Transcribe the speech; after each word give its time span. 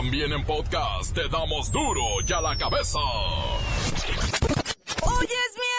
También 0.00 0.32
en 0.32 0.42
podcast 0.46 1.14
te 1.14 1.28
damos 1.28 1.70
duro 1.70 2.00
y 2.26 2.32
a 2.32 2.40
la 2.40 2.56
cabeza. 2.56 2.98
Es 4.08 4.30
miércoles. 4.32 5.69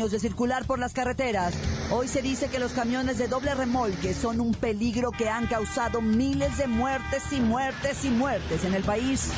Años 0.00 0.12
de 0.12 0.18
circular 0.18 0.64
por 0.64 0.78
las 0.78 0.94
carreteras, 0.94 1.52
hoy 1.90 2.08
se 2.08 2.22
dice 2.22 2.48
que 2.48 2.58
los 2.58 2.72
camiones 2.72 3.18
de 3.18 3.28
doble 3.28 3.54
remolque 3.54 4.14
son 4.14 4.40
un 4.40 4.54
peligro 4.54 5.10
que 5.10 5.28
han 5.28 5.46
causado 5.46 6.00
miles 6.00 6.56
de 6.56 6.66
muertes 6.68 7.30
y 7.32 7.40
muertes 7.40 8.02
y 8.06 8.08
muertes 8.08 8.64
en 8.64 8.72
el 8.72 8.82
país. 8.82 9.30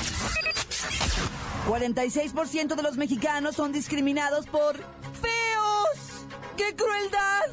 46% 1.66 2.77
de 2.77 2.83
los 2.85 2.97
mexicanos 2.97 3.57
son 3.57 3.73
discriminados 3.73 4.47
por 4.47 4.77
feos. 4.77 6.27
¡Qué 6.57 6.77
crueldad! 6.77 7.49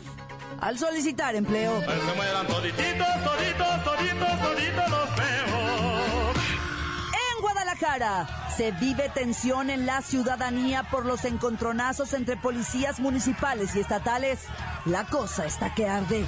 Al 0.61 0.77
solicitar 0.77 1.35
empleo. 1.35 1.81
Pues 1.83 1.97
se 1.97 2.15
mueran 2.15 2.45
todititos, 2.45 3.07
toditos, 3.23 3.83
toditos, 3.85 4.39
toditos 4.39 4.89
los 4.91 5.09
feos. 5.15 6.35
En 7.33 7.41
Guadalajara 7.41 8.48
se 8.59 8.71
vive 8.73 9.07
tensión 9.13 9.69
en 9.69 9.85
la 9.85 10.01
ciudadanía 10.01 10.83
por 10.83 11.05
los 11.05 11.23
encontronazos 11.23 12.13
entre 12.13 12.35
policías 12.35 12.99
municipales 12.99 13.73
y 13.73 13.79
estatales. 13.79 14.41
La 14.83 15.05
cosa 15.05 15.45
está 15.45 15.73
que 15.73 15.87
arde. 15.87 16.25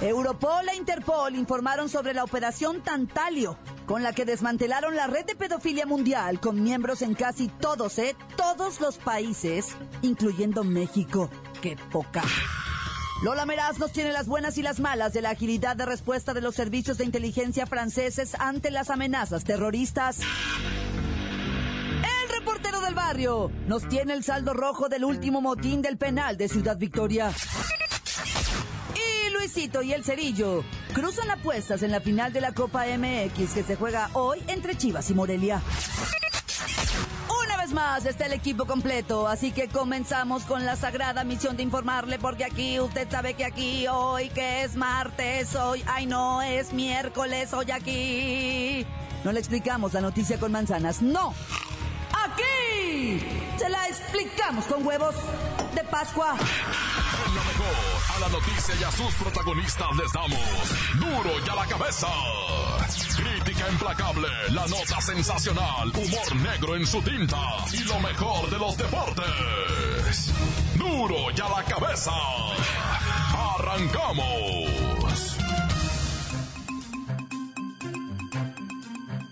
Europol 0.00 0.68
e 0.68 0.74
Interpol 0.74 1.36
informaron 1.36 1.88
sobre 1.88 2.14
la 2.14 2.24
operación 2.24 2.82
Tantalio, 2.82 3.56
con 3.86 4.02
la 4.02 4.12
que 4.12 4.24
desmantelaron 4.24 4.96
la 4.96 5.06
red 5.06 5.24
de 5.24 5.36
pedofilia 5.36 5.86
mundial 5.86 6.40
con 6.40 6.60
miembros 6.60 7.00
en 7.00 7.14
casi 7.14 7.46
todos, 7.46 8.00
¿eh? 8.00 8.16
Todos 8.36 8.80
los 8.80 8.96
países, 8.98 9.68
incluyendo 10.02 10.64
México. 10.64 11.30
¡Qué 11.62 11.76
poca! 11.92 12.24
Lola 13.22 13.46
Meraz 13.46 13.78
nos 13.78 13.92
tiene 13.92 14.12
las 14.12 14.26
buenas 14.26 14.58
y 14.58 14.62
las 14.62 14.78
malas 14.78 15.14
de 15.14 15.22
la 15.22 15.30
agilidad 15.30 15.74
de 15.74 15.86
respuesta 15.86 16.34
de 16.34 16.42
los 16.42 16.54
servicios 16.54 16.98
de 16.98 17.04
inteligencia 17.04 17.66
franceses 17.66 18.34
ante 18.38 18.70
las 18.70 18.90
amenazas 18.90 19.44
terroristas. 19.44 20.20
El 20.20 22.28
reportero 22.38 22.82
del 22.82 22.94
barrio 22.94 23.50
nos 23.66 23.88
tiene 23.88 24.12
el 24.12 24.22
saldo 24.22 24.52
rojo 24.52 24.90
del 24.90 25.04
último 25.04 25.40
motín 25.40 25.80
del 25.80 25.96
penal 25.96 26.36
de 26.36 26.48
Ciudad 26.48 26.76
Victoria. 26.76 27.32
Y 28.94 29.32
Luisito 29.32 29.80
y 29.80 29.94
el 29.94 30.04
Cerillo 30.04 30.62
cruzan 30.92 31.30
apuestas 31.30 31.82
en 31.82 31.92
la 31.92 32.00
final 32.00 32.34
de 32.34 32.42
la 32.42 32.52
Copa 32.52 32.84
MX 32.86 33.54
que 33.54 33.62
se 33.62 33.76
juega 33.76 34.10
hoy 34.12 34.42
entre 34.46 34.76
Chivas 34.76 35.10
y 35.10 35.14
Morelia. 35.14 35.62
Más 37.76 38.06
está 38.06 38.24
el 38.24 38.32
equipo 38.32 38.64
completo, 38.64 39.28
así 39.28 39.52
que 39.52 39.68
comenzamos 39.68 40.44
con 40.44 40.64
la 40.64 40.76
sagrada 40.76 41.24
misión 41.24 41.58
de 41.58 41.62
informarle, 41.62 42.18
porque 42.18 42.46
aquí 42.46 42.80
usted 42.80 43.06
sabe 43.10 43.34
que 43.34 43.44
aquí 43.44 43.86
hoy 43.86 44.30
que 44.30 44.62
es 44.62 44.76
martes, 44.76 45.54
hoy, 45.54 45.84
ay 45.86 46.06
no, 46.06 46.40
es 46.40 46.72
miércoles, 46.72 47.52
hoy 47.52 47.70
aquí. 47.70 48.86
No 49.24 49.30
le 49.30 49.40
explicamos 49.40 49.92
la 49.92 50.00
noticia 50.00 50.40
con 50.40 50.52
manzanas, 50.52 51.02
no. 51.02 51.34
Aquí 52.24 53.20
se 53.58 53.68
la 53.68 53.86
explicamos 53.88 54.64
con 54.64 54.86
huevos 54.86 55.14
de 55.74 55.84
Pascua. 55.84 56.34
A 58.14 58.18
la 58.20 58.28
noticia 58.28 58.74
y 58.80 58.84
a 58.84 58.90
sus 58.90 59.14
protagonistas 59.14 59.88
les 59.96 60.12
damos 60.12 60.40
duro 60.94 61.30
y 61.44 61.48
a 61.48 61.54
la 61.54 61.66
cabeza. 61.66 62.08
Crítica 63.16 63.68
implacable, 63.70 64.28
la 64.50 64.66
nota 64.66 65.00
sensacional, 65.00 65.88
humor 65.88 66.36
negro 66.36 66.76
en 66.76 66.86
su 66.86 67.02
tinta 67.02 67.36
y 67.72 67.84
lo 67.84 67.98
mejor 68.00 68.50
de 68.50 68.58
los 68.58 68.76
deportes. 68.76 70.32
Duro 70.76 71.30
y 71.36 71.40
a 71.40 71.48
la 71.48 71.64
cabeza. 71.64 72.12
Arrancamos. 73.58 74.86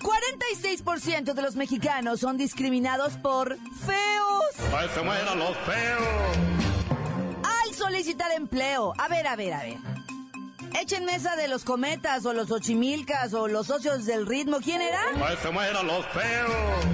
46% 0.01 1.34
de 1.34 1.43
los 1.43 1.56
mexicanos 1.56 2.21
son 2.21 2.37
discriminados 2.37 3.15
por 3.15 3.56
feos 3.87 4.71
Pues 4.71 4.91
se 4.93 5.03
mueran 5.03 5.39
los 5.39 5.56
feos. 5.59 6.64
Solicitar 7.84 8.33
empleo. 8.33 8.95
A 8.97 9.09
ver, 9.09 9.27
a 9.27 9.37
ver, 9.37 9.53
a 9.53 9.62
ver. 9.62 9.77
Echen 10.81 11.05
mesa 11.05 11.37
de 11.37 11.49
los 11.49 11.65
cometas 11.65 12.25
o 12.25 12.33
los 12.33 12.50
ochimilcas 12.50 13.34
o 13.34 13.47
los 13.47 13.67
socios 13.67 14.06
del 14.06 14.27
ritmo. 14.27 14.59
¿Quién 14.62 14.81
era? 14.81 15.00
Pues 15.19 15.39
se 15.41 15.50
mueran 15.50 15.87
los 15.87 16.05
feos. 16.06 16.84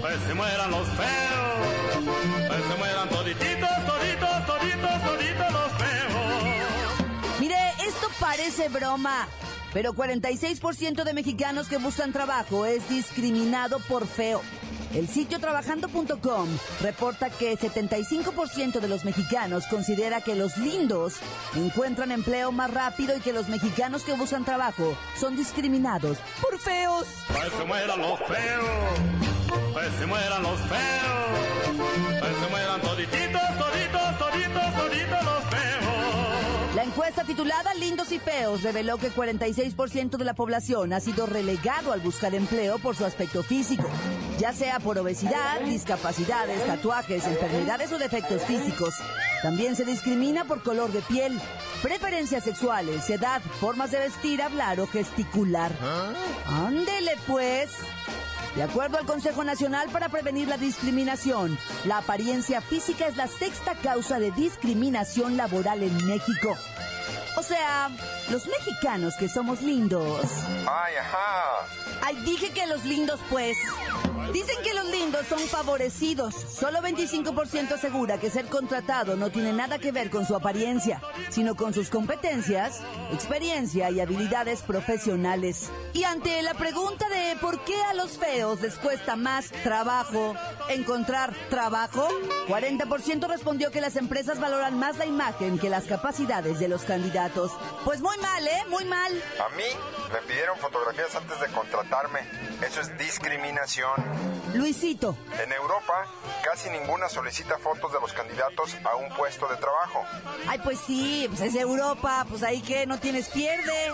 Pues 0.00 0.16
se 0.26 0.34
mueran 0.34 0.70
los 0.70 0.86
feos. 0.88 2.04
Pues 2.48 2.62
se 2.70 2.78
mueran 2.78 3.08
todititos, 3.08 3.70
toditos, 3.86 4.46
toditos, 4.46 5.02
toditos 5.04 5.52
los 5.52 5.72
feos. 5.78 7.40
Mire, 7.40 7.56
esto 7.86 8.08
parece 8.18 8.68
broma, 8.68 9.28
pero 9.72 9.92
46% 9.92 11.04
de 11.04 11.14
mexicanos 11.14 11.68
que 11.68 11.78
buscan 11.78 12.12
trabajo 12.12 12.66
es 12.66 12.88
discriminado 12.88 13.78
por 13.88 14.08
feo. 14.08 14.42
El 14.96 15.08
sitio 15.08 15.38
trabajando.com 15.38 16.48
reporta 16.80 17.28
que 17.28 17.54
75% 17.58 18.80
de 18.80 18.88
los 18.88 19.04
mexicanos 19.04 19.66
considera 19.66 20.22
que 20.22 20.34
los 20.34 20.56
lindos 20.56 21.16
encuentran 21.54 22.12
empleo 22.12 22.50
más 22.50 22.72
rápido 22.72 23.14
y 23.14 23.20
que 23.20 23.34
los 23.34 23.46
mexicanos 23.48 24.04
que 24.04 24.14
buscan 24.14 24.46
trabajo 24.46 24.96
son 25.20 25.36
discriminados 25.36 26.16
por 26.40 26.58
feos. 26.58 27.06
Pues 27.28 27.52
se 27.52 27.64
mueran 27.66 28.00
los 28.00 28.18
feos. 28.20 29.74
Pues 29.74 29.92
se 29.98 30.06
mueran 30.06 30.42
los 30.42 30.60
feos. 30.60 32.15
Encuesta 37.16 37.34
titulada 37.34 37.72
Lindos 37.74 38.12
y 38.12 38.18
Feos 38.18 38.62
reveló 38.62 38.98
que 38.98 39.10
46% 39.10 40.18
de 40.18 40.24
la 40.24 40.34
población 40.34 40.92
ha 40.92 41.00
sido 41.00 41.24
relegado 41.24 41.92
al 41.92 42.00
buscar 42.00 42.34
empleo 42.34 42.78
por 42.78 42.94
su 42.94 43.06
aspecto 43.06 43.42
físico, 43.42 43.88
ya 44.38 44.52
sea 44.52 44.80
por 44.80 44.98
obesidad, 44.98 45.60
discapacidades, 45.62 46.66
tatuajes, 46.66 47.26
enfermedades 47.26 47.90
o 47.92 47.98
defectos 47.98 48.42
físicos. 48.42 48.94
También 49.42 49.76
se 49.76 49.86
discrimina 49.86 50.44
por 50.44 50.62
color 50.62 50.92
de 50.92 51.00
piel, 51.00 51.40
preferencias 51.80 52.44
sexuales, 52.44 53.08
edad, 53.08 53.40
formas 53.60 53.92
de 53.92 54.00
vestir, 54.00 54.42
hablar 54.42 54.78
o 54.80 54.86
gesticular. 54.86 55.72
Ándele 56.46 57.12
pues. 57.26 57.70
De 58.56 58.62
acuerdo 58.62 58.98
al 58.98 59.06
Consejo 59.06 59.42
Nacional 59.42 59.88
para 59.90 60.08
Prevenir 60.10 60.48
la 60.48 60.58
Discriminación, 60.58 61.58
la 61.84 61.98
apariencia 61.98 62.60
física 62.60 63.06
es 63.06 63.16
la 63.16 63.26
sexta 63.26 63.74
causa 63.74 64.18
de 64.18 64.32
discriminación 64.32 65.36
laboral 65.36 65.82
en 65.82 66.06
México. 66.06 66.56
O 67.36 67.42
sea, 67.42 67.90
los 68.30 68.46
mexicanos 68.46 69.14
que 69.16 69.28
somos 69.28 69.60
lindos. 69.60 70.26
Ay, 70.66 70.94
ajá. 70.96 71.66
Ay, 72.02 72.16
dije 72.24 72.50
que 72.50 72.66
los 72.66 72.84
lindos, 72.84 73.20
pues. 73.28 73.56
Dicen 74.32 74.56
que 74.62 74.74
los 74.74 74.86
lindos 74.86 75.26
son 75.26 75.38
favorecidos. 75.38 76.34
Solo 76.34 76.80
25% 76.80 77.72
asegura 77.72 78.18
que 78.18 78.30
ser 78.30 78.46
contratado 78.46 79.16
no 79.16 79.30
tiene 79.30 79.52
nada 79.52 79.78
que 79.78 79.92
ver 79.92 80.10
con 80.10 80.26
su 80.26 80.34
apariencia, 80.34 81.00
sino 81.30 81.54
con 81.54 81.72
sus 81.72 81.90
competencias, 81.90 82.80
experiencia 83.12 83.90
y 83.90 84.00
habilidades 84.00 84.62
profesionales. 84.62 85.70
Y 85.92 86.04
ante 86.04 86.42
la 86.42 86.54
pregunta 86.54 87.08
de 87.08 87.36
por 87.40 87.60
qué 87.64 87.80
a 87.84 87.94
los 87.94 88.18
feos 88.18 88.60
les 88.60 88.74
cuesta 88.76 89.16
más 89.16 89.50
trabajo 89.62 90.34
encontrar 90.68 91.34
trabajo, 91.48 92.08
40% 92.48 93.28
respondió 93.28 93.70
que 93.70 93.80
las 93.80 93.96
empresas 93.96 94.40
valoran 94.40 94.78
más 94.78 94.96
la 94.98 95.06
imagen 95.06 95.58
que 95.58 95.70
las 95.70 95.84
capacidades 95.84 96.58
de 96.58 96.68
los 96.68 96.82
candidatos. 96.82 97.52
Pues 97.84 98.00
muy 98.00 98.16
mal, 98.18 98.46
¿eh? 98.46 98.64
Muy 98.68 98.84
mal. 98.84 99.12
A 99.44 99.48
mí 99.56 99.64
me 100.12 100.18
pidieron 100.22 100.58
fotografías 100.58 101.14
antes 101.14 101.40
de 101.40 101.46
contratarme. 101.48 102.20
Eso 102.66 102.80
es 102.80 102.98
discriminación. 102.98 104.15
Luisito, 104.54 105.16
En 105.42 105.52
Europa, 105.52 106.06
casi 106.44 106.70
ninguna 106.70 107.08
solicita 107.08 107.58
fotos 107.58 107.92
de 107.92 108.00
los 108.00 108.12
candidatos 108.12 108.76
a 108.84 108.96
un 108.96 109.08
puesto 109.16 109.48
de 109.48 109.56
trabajo. 109.56 110.04
ay, 110.48 110.58
pues 110.62 110.78
sí, 110.80 111.26
pues 111.28 111.40
es 111.40 111.54
Europa, 111.54 112.24
pues 112.28 112.42
ahí 112.42 112.62
que 112.62 112.86
no 112.86 112.98
tienes 112.98 113.28
pierde. 113.28 113.92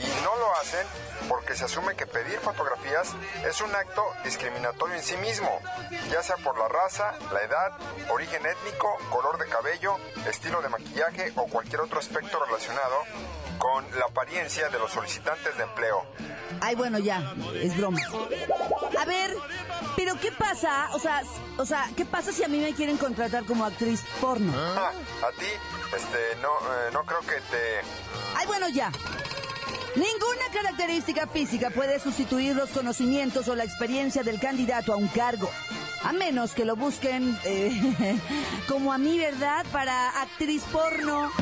Y 0.00 0.22
no 0.22 0.36
lo 0.36 0.54
hacen 0.56 0.86
porque 1.28 1.54
se 1.54 1.64
asume 1.64 1.96
que 1.96 2.06
pedir 2.06 2.38
fotografías 2.40 3.14
es 3.46 3.60
un 3.60 3.74
acto 3.74 4.04
discriminatorio 4.24 4.94
en 4.96 5.02
sí 5.02 5.16
mismo, 5.16 5.50
ya 6.10 6.22
sea 6.22 6.36
por 6.36 6.58
la 6.58 6.68
raza, 6.68 7.14
la 7.32 7.42
edad, 7.42 7.72
origen 8.10 8.44
étnico, 8.44 8.96
color 9.10 9.38
de 9.38 9.46
cabello, 9.46 9.96
estilo 10.28 10.60
de 10.60 10.68
maquillaje 10.68 11.32
o 11.36 11.46
cualquier 11.46 11.80
otro 11.80 11.98
aspecto 11.98 12.44
relacionado 12.44 12.96
con 13.64 13.82
la 13.98 14.04
apariencia 14.04 14.68
de 14.68 14.78
los 14.78 14.90
solicitantes 14.90 15.56
de 15.56 15.62
empleo. 15.62 16.04
Ay, 16.60 16.74
bueno, 16.74 16.98
ya, 16.98 17.34
es 17.54 17.74
broma. 17.74 17.98
A 18.98 19.04
ver, 19.06 19.34
pero 19.96 20.20
¿qué 20.20 20.30
pasa? 20.32 20.90
O 20.92 20.98
sea, 20.98 21.22
o 21.56 21.64
sea, 21.64 21.88
¿qué 21.96 22.04
pasa 22.04 22.30
si 22.30 22.44
a 22.44 22.48
mí 22.48 22.58
me 22.58 22.74
quieren 22.74 22.98
contratar 22.98 23.46
como 23.46 23.64
actriz 23.64 24.04
porno? 24.20 24.52
Ah, 24.54 24.90
a 24.90 25.30
ti, 25.38 25.46
este, 25.96 26.42
no, 26.42 26.50
eh, 26.50 26.90
no 26.92 27.04
creo 27.06 27.20
que 27.20 27.40
te... 27.50 27.80
Ay, 28.36 28.46
bueno, 28.46 28.68
ya. 28.68 28.92
Ninguna 29.96 30.44
característica 30.52 31.26
física 31.26 31.70
puede 31.70 31.98
sustituir 32.00 32.54
los 32.54 32.68
conocimientos 32.68 33.48
o 33.48 33.54
la 33.54 33.64
experiencia 33.64 34.22
del 34.22 34.38
candidato 34.38 34.92
a 34.92 34.96
un 34.96 35.08
cargo. 35.08 35.48
A 36.02 36.12
menos 36.12 36.52
que 36.52 36.66
lo 36.66 36.76
busquen 36.76 37.34
eh, 37.44 38.20
como 38.68 38.92
a 38.92 38.98
mí, 38.98 39.16
¿verdad? 39.16 39.64
Para 39.72 40.20
actriz 40.20 40.64
porno. 40.70 41.32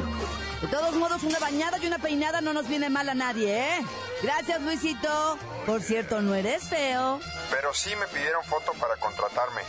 De 0.62 0.68
todos 0.68 0.94
modos, 0.94 1.24
una 1.24 1.38
bañada 1.40 1.78
y 1.82 1.86
una 1.86 1.98
peinada 1.98 2.40
no 2.40 2.52
nos 2.52 2.68
viene 2.68 2.88
mal 2.88 3.08
a 3.08 3.14
nadie, 3.14 3.58
¿eh? 3.58 3.84
Gracias, 4.22 4.62
Luisito. 4.62 5.36
Por 5.66 5.82
cierto, 5.82 6.22
no 6.22 6.34
eres 6.34 6.62
feo. 6.64 7.18
Pero 7.50 7.74
sí 7.74 7.90
me 7.96 8.06
pidieron 8.06 8.44
foto 8.44 8.72
para 8.80 8.96
contratarme. 8.96 9.62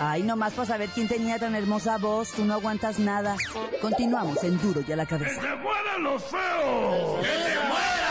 Ay, 0.00 0.24
nomás 0.24 0.54
para 0.54 0.66
saber 0.66 0.88
quién 0.90 1.06
tenía 1.06 1.38
tan 1.38 1.54
hermosa 1.54 1.98
voz, 1.98 2.32
tú 2.32 2.44
no 2.44 2.54
aguantas 2.54 2.98
nada. 2.98 3.36
Continuamos 3.80 4.42
en 4.42 4.60
Duro 4.60 4.82
y 4.86 4.90
a 4.92 4.96
la 4.96 5.06
cabeza. 5.06 5.40
¡Que 5.40 5.46
se 5.46 5.54
mueran 5.56 6.02
los 6.02 6.22
feos! 6.24 7.20
¡Que 7.20 7.32
se 7.32 7.60
mueran! 7.68 8.02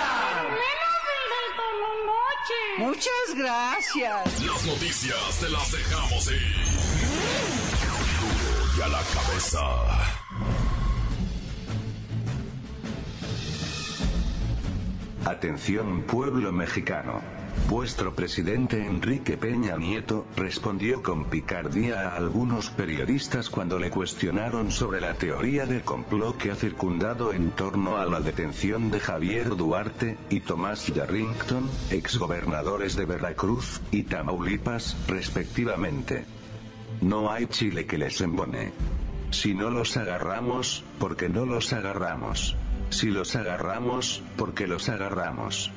Muchas 2.77 3.35
gracias. 3.35 4.41
Las 4.41 4.65
noticias 4.65 5.39
te 5.39 5.49
las 5.49 5.71
dejamos 5.71 6.31
ir. 6.31 6.65
Duro 8.21 8.77
y 8.77 8.81
a 8.81 8.87
la 8.87 9.01
cabeza. 9.13 9.59
Atención 15.25 16.01
pueblo 16.01 16.51
mexicano. 16.51 17.21
Vuestro 17.69 18.15
presidente 18.15 18.83
Enrique 18.83 19.37
Peña 19.37 19.77
Nieto 19.77 20.25
respondió 20.35 21.03
con 21.03 21.25
picardía 21.25 22.09
a 22.09 22.15
algunos 22.15 22.71
periodistas 22.71 23.51
cuando 23.51 23.77
le 23.77 23.91
cuestionaron 23.91 24.71
sobre 24.71 24.99
la 24.99 25.13
teoría 25.13 25.67
del 25.67 25.83
complot 25.83 26.37
que 26.37 26.49
ha 26.49 26.55
circundado 26.55 27.33
en 27.33 27.51
torno 27.51 27.97
a 27.97 28.07
la 28.07 28.19
detención 28.19 28.89
de 28.89 28.99
Javier 28.99 29.55
Duarte 29.55 30.17
y 30.31 30.39
Tomás 30.39 30.87
Yarrington, 30.87 31.69
exgobernadores 31.91 32.95
de 32.95 33.05
Veracruz 33.05 33.79
y 33.91 34.03
Tamaulipas, 34.03 34.97
respectivamente. 35.07 36.25
No 37.01 37.31
hay 37.31 37.45
chile 37.45 37.85
que 37.85 37.99
les 37.99 38.19
embone. 38.21 38.71
Si 39.29 39.53
no 39.53 39.69
los 39.69 39.97
agarramos, 39.97 40.83
porque 40.97 41.29
no 41.29 41.45
los 41.45 41.73
agarramos. 41.73 42.57
Si 42.91 43.07
los 43.07 43.35
agarramos, 43.35 44.21
porque 44.37 44.67
los 44.67 44.87
agarramos. 44.89 45.71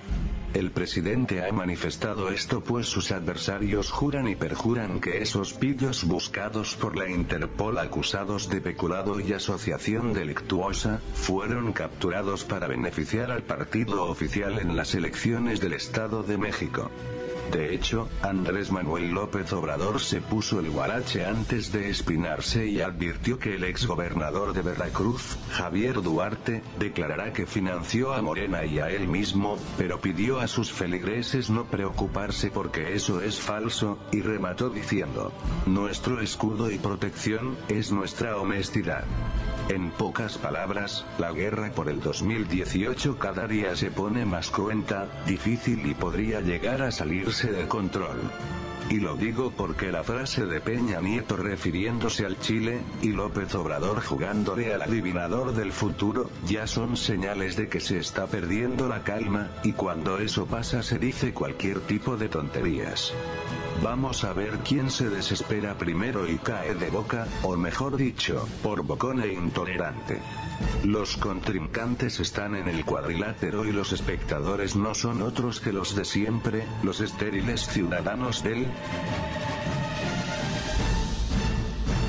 El 0.55 0.71
presidente 0.71 1.45
ha 1.45 1.53
manifestado 1.53 2.29
esto 2.29 2.63
pues 2.63 2.87
sus 2.87 3.11
adversarios 3.11 3.91
juran 3.91 4.29
y 4.29 4.37
perjuran 4.37 5.01
que 5.01 5.21
esos 5.21 5.53
pillos 5.53 6.05
buscados 6.05 6.77
por 6.77 6.97
la 6.97 7.11
Interpol 7.11 7.79
acusados 7.79 8.49
de 8.49 8.61
peculado 8.61 9.19
y 9.19 9.33
asociación 9.33 10.13
delictuosa, 10.13 11.01
fueron 11.13 11.73
capturados 11.73 12.45
para 12.45 12.69
beneficiar 12.69 13.33
al 13.33 13.43
partido 13.43 14.05
oficial 14.05 14.61
en 14.61 14.77
las 14.77 14.95
elecciones 14.95 15.61
del 15.61 15.73
Estado 15.73 16.23
de 16.23 16.39
México. 16.39 16.89
De 17.53 17.75
hecho, 17.75 18.09
Andrés 18.23 18.73
Manuel 18.73 19.11
López 19.11 19.53
Obrador 19.53 20.01
se 20.01 20.21
puso 20.21 20.61
el 20.61 20.71
guarache 20.71 21.25
antes 21.25 21.73
de 21.73 21.91
espinarse 21.91 22.67
y 22.67 22.81
advirtió 22.81 23.39
que 23.39 23.55
el 23.55 23.65
exgobernador 23.65 24.53
de 24.53 24.63
Veracruz, 24.63 25.37
Javier 25.51 26.03
Duarte, 26.03 26.63
declarará 26.79 27.33
que 27.33 27.47
financió 27.47 28.13
a 28.13 28.23
Morena 28.23 28.65
y 28.65 28.79
a 28.79 28.91
él 28.91 29.09
mismo, 29.09 29.59
pero 29.79 30.01
pidió 30.01 30.41
a 30.41 30.49
sus 30.49 30.73
feligreses 30.73 31.51
no 31.51 31.65
preocuparse 31.67 32.51
porque 32.51 32.95
eso 32.95 33.21
es 33.21 33.41
falso, 33.41 33.99
y 34.11 34.21
remató 34.21 34.71
diciendo, 34.71 35.33
nuestro 35.67 36.21
escudo 36.21 36.71
y 36.71 36.79
protección, 36.79 37.57
es 37.69 37.93
nuestra 37.93 38.37
honestidad. 38.37 39.05
En 39.69 39.91
pocas 39.91 40.37
palabras, 40.37 41.07
la 41.19 41.33
guerra 41.33 41.73
por 41.73 41.89
el 41.89 42.01
2018 42.01 43.19
cada 43.19 43.47
día 43.47 43.75
se 43.77 43.91
pone 43.91 44.27
más 44.27 44.51
cruenta, 44.51 45.09
difícil 45.27 45.87
y 45.87 45.95
podría 45.95 46.43
llegar 46.43 46.83
a 46.83 46.91
de 47.43 47.67
control. 47.67 48.21
Y 48.91 49.01
lo 49.01 49.17
digo 49.17 49.51
porque 49.51 49.91
la 49.91 50.05
frase 50.05 50.47
de 50.47 50.61
Peña 50.61 51.01
Nieto 51.01 51.37
refiriéndose 51.37 52.25
al 52.25 52.39
Chile, 52.39 52.81
y 53.03 53.09
López 53.09 53.55
Obrador 53.55 54.03
jugándole 54.03 54.73
al 54.73 54.83
adivinador 54.83 55.53
del 55.53 55.73
futuro, 55.73 56.31
ya 56.47 56.67
son 56.67 56.97
señales 56.97 57.57
de 57.57 57.69
que 57.69 57.81
se 57.81 57.99
está 57.99 58.27
perdiendo 58.27 58.89
la 58.89 59.03
calma, 59.03 59.51
y 59.65 59.73
cuando 59.73 60.19
eso 60.19 60.47
pasa 60.47 60.83
se 60.83 60.99
dice 60.99 61.33
cualquier 61.33 61.81
tipo 61.81 62.17
de 62.17 62.29
tonterías. 62.29 63.13
Vamos 63.83 64.25
a 64.25 64.33
ver 64.33 64.59
quién 64.67 64.91
se 64.91 65.09
desespera 65.09 65.77
primero 65.77 66.29
y 66.29 66.39
cae 66.39 66.75
de 66.75 66.91
boca, 66.91 67.27
o 67.43 67.57
mejor 67.57 67.97
dicho, 67.97 68.49
por 68.63 68.83
bocón 68.83 69.21
e 69.23 69.33
intolerante. 69.33 70.21
Los 70.85 71.17
contrincantes 71.17 72.21
están 72.21 72.55
en 72.57 72.69
el 72.69 72.85
cuadrilátero 72.85 73.65
y 73.65 73.73
los 73.73 73.93
espectadores 73.93 74.77
no 74.77 74.95
son 74.95 75.23
otros 75.23 75.61
que 75.61 75.73
los 75.73 75.95
de 75.95 76.05
siempre, 76.05 76.65
los 76.83 77.01
estériles 77.01 77.67
ciudadanos 77.67 78.43
del 78.43 78.67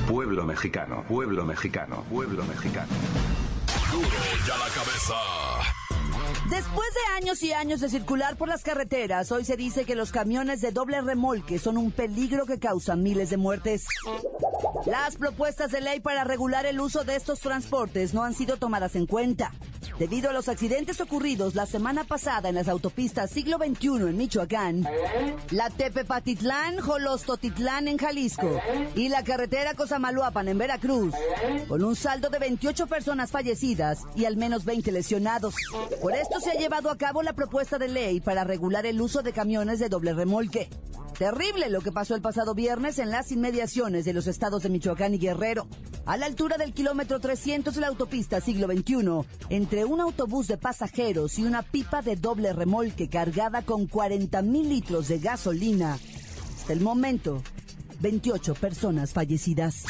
pueblo 0.06 0.44
mexicano, 0.44 1.04
pueblo 1.08 1.44
mexicano, 1.44 2.04
pueblo 2.08 2.44
mexicano. 2.44 2.92
Duro 3.90 4.06
y 4.06 4.50
a 4.50 4.56
la 4.56 4.68
cabeza. 4.74 5.85
Después 6.50 6.88
de 6.94 7.16
años 7.16 7.42
y 7.42 7.52
años 7.52 7.80
de 7.80 7.88
circular 7.88 8.36
por 8.36 8.48
las 8.48 8.62
carreteras, 8.62 9.32
hoy 9.32 9.44
se 9.44 9.56
dice 9.56 9.84
que 9.84 9.96
los 9.96 10.12
camiones 10.12 10.60
de 10.60 10.70
doble 10.70 11.00
remolque 11.00 11.58
son 11.58 11.76
un 11.76 11.90
peligro 11.90 12.46
que 12.46 12.60
causan 12.60 13.02
miles 13.02 13.30
de 13.30 13.36
muertes. 13.36 13.86
Las 14.86 15.16
propuestas 15.16 15.72
de 15.72 15.80
ley 15.80 16.00
para 16.00 16.24
regular 16.24 16.66
el 16.66 16.80
uso 16.80 17.04
de 17.04 17.16
estos 17.16 17.40
transportes 17.40 18.14
no 18.14 18.22
han 18.22 18.34
sido 18.34 18.56
tomadas 18.56 18.96
en 18.96 19.06
cuenta. 19.06 19.52
Debido 19.98 20.30
a 20.30 20.32
los 20.32 20.48
accidentes 20.48 21.00
ocurridos 21.00 21.54
la 21.54 21.64
semana 21.64 22.04
pasada 22.04 22.48
en 22.48 22.54
las 22.54 22.68
autopistas 22.68 23.30
siglo 23.30 23.56
XXI 23.56 24.08
en 24.08 24.16
Michoacán, 24.16 24.86
la 25.50 25.70
Tepepatitlán, 25.70 26.78
Jolostotitlán 26.80 27.88
en 27.88 27.96
Jalisco 27.96 28.60
y 28.94 29.08
la 29.08 29.24
carretera 29.24 29.74
Cosamaloapan 29.74 30.48
en 30.48 30.58
Veracruz, 30.58 31.14
con 31.66 31.82
un 31.82 31.96
saldo 31.96 32.28
de 32.28 32.38
28 32.38 32.86
personas 32.86 33.30
fallecidas 33.30 34.00
y 34.14 34.26
al 34.26 34.36
menos 34.36 34.64
20 34.64 34.92
lesionados. 34.92 35.54
Por 36.02 36.14
esto 36.14 36.40
se 36.40 36.50
ha 36.50 36.54
llevado 36.54 36.90
a 36.90 36.98
cabo 36.98 37.22
la 37.22 37.32
propuesta 37.32 37.78
de 37.78 37.88
ley 37.88 38.20
para 38.20 38.44
regular 38.44 38.84
el 38.84 39.00
uso 39.00 39.22
de 39.22 39.32
camiones 39.32 39.78
de 39.78 39.88
doble 39.88 40.12
remolque. 40.12 40.68
Terrible 41.18 41.70
lo 41.70 41.80
que 41.80 41.92
pasó 41.92 42.14
el 42.14 42.20
pasado 42.20 42.54
viernes 42.54 42.98
en 42.98 43.10
las 43.10 43.32
inmediaciones 43.32 44.04
de 44.04 44.12
los 44.12 44.26
estados 44.26 44.45
de 44.50 44.68
Michoacán 44.68 45.12
y 45.12 45.18
Guerrero. 45.18 45.66
A 46.06 46.16
la 46.16 46.26
altura 46.26 46.56
del 46.56 46.72
kilómetro 46.72 47.18
300 47.18 47.74
de 47.74 47.80
la 47.80 47.88
autopista 47.88 48.40
siglo 48.40 48.68
XXI, 48.68 49.26
entre 49.50 49.84
un 49.84 50.00
autobús 50.00 50.46
de 50.46 50.56
pasajeros 50.56 51.36
y 51.38 51.44
una 51.44 51.62
pipa 51.62 52.00
de 52.00 52.14
doble 52.14 52.52
remolque 52.52 53.08
cargada 53.08 53.62
con 53.62 53.86
40 53.86 54.40
mil 54.42 54.68
litros 54.68 55.08
de 55.08 55.18
gasolina. 55.18 55.98
Hasta 56.56 56.72
el 56.72 56.80
momento, 56.80 57.42
28 57.98 58.54
personas 58.54 59.12
fallecidas. 59.12 59.84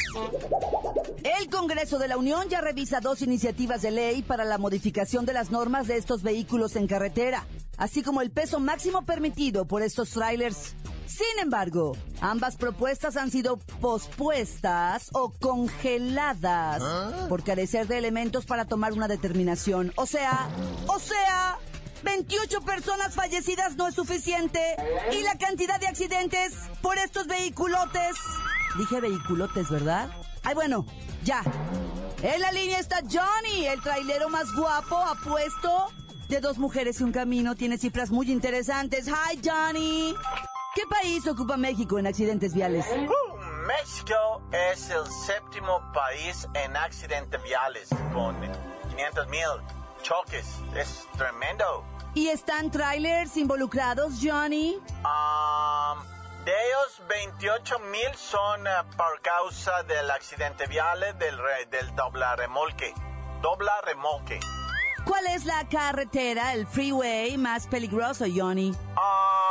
El 1.23 1.49
Congreso 1.49 1.99
de 1.99 2.07
la 2.07 2.17
Unión 2.17 2.49
ya 2.49 2.61
revisa 2.61 2.99
dos 2.99 3.21
iniciativas 3.21 3.83
de 3.83 3.91
ley 3.91 4.23
para 4.23 4.43
la 4.43 4.57
modificación 4.57 5.25
de 5.27 5.33
las 5.33 5.51
normas 5.51 5.85
de 5.85 5.97
estos 5.97 6.23
vehículos 6.23 6.75
en 6.75 6.87
carretera, 6.87 7.45
así 7.77 8.01
como 8.01 8.21
el 8.21 8.31
peso 8.31 8.59
máximo 8.59 9.05
permitido 9.05 9.65
por 9.65 9.83
estos 9.83 10.09
trailers. 10.09 10.73
Sin 11.07 11.39
embargo, 11.41 11.95
ambas 12.19 12.57
propuestas 12.57 13.15
han 13.15 13.31
sido 13.31 13.57
pospuestas 13.79 15.09
o 15.13 15.31
congeladas 15.31 16.83
por 17.29 17.43
carecer 17.43 17.87
de 17.87 17.97
elementos 17.97 18.45
para 18.45 18.65
tomar 18.65 18.91
una 18.91 19.07
determinación. 19.07 19.93
O 19.95 20.05
sea, 20.05 20.49
o 20.87 20.99
sea, 20.99 21.57
28 22.03 22.61
personas 22.61 23.15
fallecidas 23.15 23.77
no 23.77 23.87
es 23.87 23.95
suficiente 23.95 24.59
y 25.11 25.23
la 25.23 25.37
cantidad 25.37 25.79
de 25.79 25.87
accidentes 25.87 26.53
por 26.81 26.97
estos 26.97 27.27
vehiculotes. 27.27 28.17
Dije 28.77 28.99
vehiculotes, 28.99 29.69
¿verdad? 29.69 30.09
Ay, 30.43 30.55
bueno, 30.55 30.85
ya. 31.23 31.41
En 32.21 32.41
la 32.41 32.51
línea 32.51 32.79
está 32.79 32.97
Johnny, 33.01 33.65
el 33.65 33.81
trailero 33.81 34.27
más 34.27 34.53
guapo, 34.55 34.97
apuesto, 34.97 35.87
de 36.27 36.41
dos 36.41 36.57
mujeres 36.57 36.99
y 36.99 37.03
un 37.03 37.11
camino. 37.11 37.55
Tiene 37.55 37.77
cifras 37.77 38.11
muy 38.11 38.29
interesantes. 38.31 39.07
Hi, 39.07 39.39
Johnny. 39.43 40.13
¿Qué 40.77 40.85
país 40.85 41.27
ocupa 41.27 41.57
México 41.57 41.97
en 41.97 42.05
accidentes 42.05 42.53
viales? 42.53 42.85
México 43.65 44.43
es 44.51 44.91
el 44.91 45.07
séptimo 45.07 45.81
país 45.91 46.47
en 46.53 46.77
accidentes 46.77 47.41
viales 47.41 47.89
con 48.13 48.35
500 48.91 49.27
mil 49.27 49.41
choques. 50.03 50.45
Es 50.75 51.07
tremendo. 51.17 51.83
¿Y 52.13 52.27
están 52.27 52.69
trailers 52.69 53.37
involucrados, 53.37 54.19
Johnny? 54.21 54.75
Um, 55.03 56.03
de 56.45 56.51
ellos, 56.51 57.01
28 57.09 57.79
mil 57.79 58.13
son 58.15 58.67
eh, 58.67 58.69
por 58.95 59.19
causa 59.23 59.81
del 59.81 60.11
accidente 60.11 60.67
vial 60.67 60.99
del, 61.17 61.39
del 61.71 61.95
dobla 61.95 62.35
remolque. 62.35 62.93
Dobla 63.41 63.73
remolque. 63.83 64.39
¿Cuál 65.05 65.25
es 65.25 65.45
la 65.45 65.67
carretera, 65.69 66.53
el 66.53 66.67
freeway 66.67 67.35
más 67.37 67.65
peligroso, 67.65 68.25
Johnny? 68.31 68.75
Ah, 68.95 69.46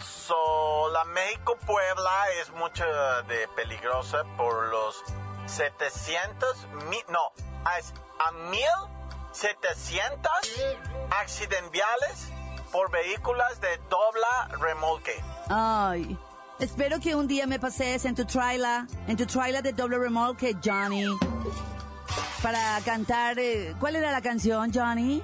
so, 0.00 0.90
la 0.92 1.04
México-Puebla 1.04 2.30
es 2.40 2.50
mucho 2.50 2.84
de 3.28 3.48
peligrosa 3.56 4.24
por 4.36 4.68
los 4.68 5.02
700 5.46 6.66
mil, 6.88 7.04
no, 7.08 7.32
es 7.78 7.92
a 8.18 8.32
1700 8.32 10.30
accidentales 11.10 12.28
por 12.72 12.90
vehículos 12.90 13.60
de 13.60 13.78
dobla 13.88 14.48
remolque. 14.60 15.22
Ay, 15.48 16.18
espero 16.58 17.00
que 17.00 17.14
un 17.14 17.26
día 17.26 17.46
me 17.46 17.58
pases 17.58 18.04
en 18.04 18.14
tu 18.14 18.24
trailer, 18.24 18.82
en 19.08 19.16
tu 19.16 19.26
trailer 19.26 19.62
de 19.62 19.72
doble 19.72 19.98
remolque, 19.98 20.56
Johnny. 20.62 21.06
Para 22.42 22.80
cantar, 22.84 23.38
eh, 23.38 23.74
¿cuál 23.78 23.96
era 23.96 24.12
la 24.12 24.22
canción, 24.22 24.72
Johnny? 24.72 25.22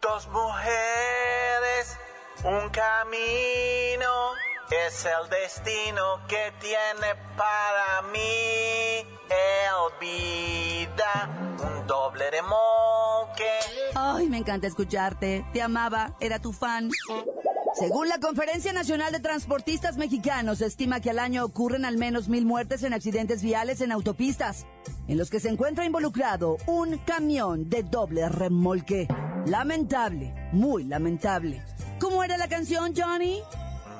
Dos 0.00 0.28
mujeres, 0.28 1.98
un 2.42 2.68
camino, 2.70 4.32
es 4.70 5.04
el 5.04 5.30
destino 5.30 6.20
que 6.26 6.52
tiene 6.60 7.14
para 7.36 8.02
mí. 8.12 9.06
El 9.30 9.98
vida, 10.00 11.30
un 11.62 11.86
doble 11.86 12.30
remolque. 12.30 13.50
Ay, 13.94 14.28
me 14.28 14.38
encanta 14.38 14.66
escucharte. 14.66 15.44
Te 15.52 15.62
amaba, 15.62 16.14
era 16.20 16.38
tu 16.38 16.52
fan. 16.52 16.90
Según 17.74 18.08
la 18.08 18.20
Conferencia 18.20 18.72
Nacional 18.72 19.12
de 19.12 19.18
Transportistas 19.18 19.96
Mexicanos, 19.96 20.58
se 20.58 20.66
estima 20.66 21.00
que 21.00 21.10
al 21.10 21.18
año 21.18 21.44
ocurren 21.44 21.84
al 21.84 21.96
menos 21.96 22.28
mil 22.28 22.46
muertes 22.46 22.84
en 22.84 22.94
accidentes 22.94 23.42
viales 23.42 23.80
en 23.80 23.90
autopistas, 23.90 24.66
en 25.08 25.18
los 25.18 25.28
que 25.28 25.40
se 25.40 25.48
encuentra 25.48 25.84
involucrado 25.84 26.56
un 26.66 26.98
camión 26.98 27.68
de 27.68 27.82
doble 27.82 28.28
remolque. 28.28 29.08
Lamentable, 29.46 30.32
muy 30.52 30.84
lamentable. 30.84 31.64
¿Cómo 32.00 32.22
era 32.24 32.36
la 32.36 32.48
canción, 32.48 32.92
Johnny? 32.96 33.42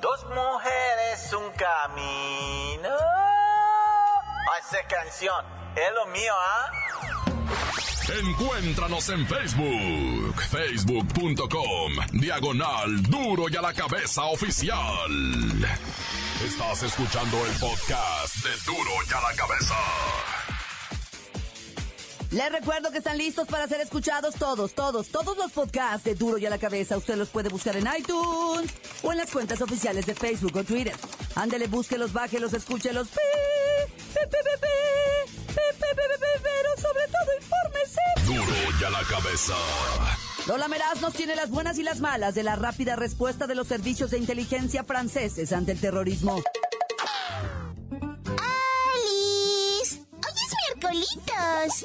Dos 0.01 0.25
mujeres, 0.27 1.33
un 1.33 1.51
camino. 1.53 2.91
Ah, 2.91 4.59
Esa 4.61 4.87
canción, 4.87 5.45
es 5.77 5.93
lo 5.95 6.07
mío, 6.13 6.33
¿ah? 6.39 6.71
Encuéntranos 8.21 9.09
en 9.09 9.27
Facebook, 9.27 10.43
facebook.com, 10.51 11.93
diagonal 12.13 13.03
duro 13.05 13.47
y 13.49 13.57
a 13.57 13.63
la 13.63 13.73
cabeza 13.73 14.25
oficial. 14.25 15.11
Estás 16.45 16.83
escuchando 16.83 17.39
el 17.47 17.53
podcast 17.59 18.37
de 18.45 18.51
duro 18.67 18.91
y 19.09 19.15
a 19.15 19.21
la 19.23 19.35
cabeza. 19.35 19.75
Les 22.35 22.51
recuerdo 22.51 22.91
que 22.91 22.99
están 22.99 23.17
listos 23.17 23.47
para 23.47 23.69
ser 23.69 23.81
escuchados 23.81 24.35
todos, 24.35 24.75
todos, 24.75 25.07
todos 25.09 25.37
los 25.37 25.53
podcasts 25.53 26.03
de 26.03 26.17
Duro 26.17 26.37
y 26.37 26.45
a 26.45 26.51
la 26.51 26.59
Cabeza. 26.59 26.97
Usted 26.97 27.15
los 27.15 27.29
puede 27.29 27.49
buscar 27.49 27.77
en 27.77 27.87
iTunes 27.97 28.73
o 29.05 29.13
en 29.13 29.19
las 29.19 29.31
cuentas 29.31 29.61
oficiales 29.61 30.05
de 30.05 30.17
Facebook 30.17 30.57
o 30.57 30.65
Twitter. 30.65 30.97
Ándele, 31.37 31.69
búsquelos, 31.69 32.13
bájelos, 32.13 32.53
escúchelos. 32.53 33.07
Pero 36.43 36.77
sobre 36.77 37.07
todo, 37.07 37.31
infórmese. 37.41 38.01
Duro 38.27 38.53
y 38.81 38.85
a 38.85 38.91
la 38.91 39.03
Cabeza. 39.05 39.55
Lola 40.49 40.67
Meraz 40.67 41.01
nos 41.01 41.15
tiene 41.15 41.37
las 41.37 41.51
buenas 41.51 41.79
y 41.79 41.85
las 41.85 42.01
malas 42.01 42.35
de 42.35 42.43
la 42.43 42.57
rápida 42.57 42.97
respuesta 42.97 43.47
de 43.47 43.55
los 43.55 43.69
servicios 43.69 44.11
de 44.11 44.19
inteligencia 44.19 44.83
franceses 44.83 45.53
ante 45.53 45.71
el 45.71 45.81
terrorismo. 45.81 46.43
¡Alice! 48.91 50.01
¡Hoy 50.11 50.33
es 50.35 50.53
miércolitos! 50.83 51.85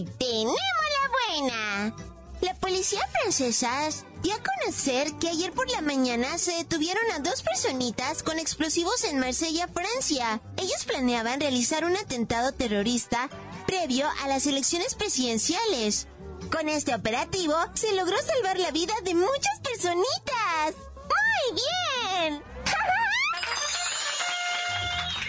Y 0.00 0.04
tenemos 0.04 0.56
la 0.56 1.10
buena. 1.10 1.96
La 2.40 2.54
policía 2.54 3.06
francesa 3.20 3.90
dio 4.22 4.32
a 4.32 4.42
conocer 4.42 5.12
que 5.18 5.28
ayer 5.28 5.52
por 5.52 5.70
la 5.70 5.82
mañana 5.82 6.38
se 6.38 6.52
detuvieron 6.52 7.04
a 7.10 7.18
dos 7.18 7.42
personitas 7.42 8.22
con 8.22 8.38
explosivos 8.38 9.04
en 9.04 9.18
Marsella, 9.18 9.68
Francia. 9.68 10.40
Ellos 10.56 10.86
planeaban 10.86 11.38
realizar 11.38 11.84
un 11.84 11.98
atentado 11.98 12.52
terrorista 12.52 13.28
previo 13.66 14.08
a 14.22 14.28
las 14.28 14.46
elecciones 14.46 14.94
presidenciales. 14.94 16.06
Con 16.50 16.70
este 16.70 16.94
operativo 16.94 17.54
se 17.74 17.92
logró 17.92 18.16
salvar 18.22 18.58
la 18.58 18.70
vida 18.70 18.94
de 19.04 19.14
muchas 19.14 19.60
personitas. 19.62 20.76
¡Muy 21.12 21.60
bien! 21.60 22.42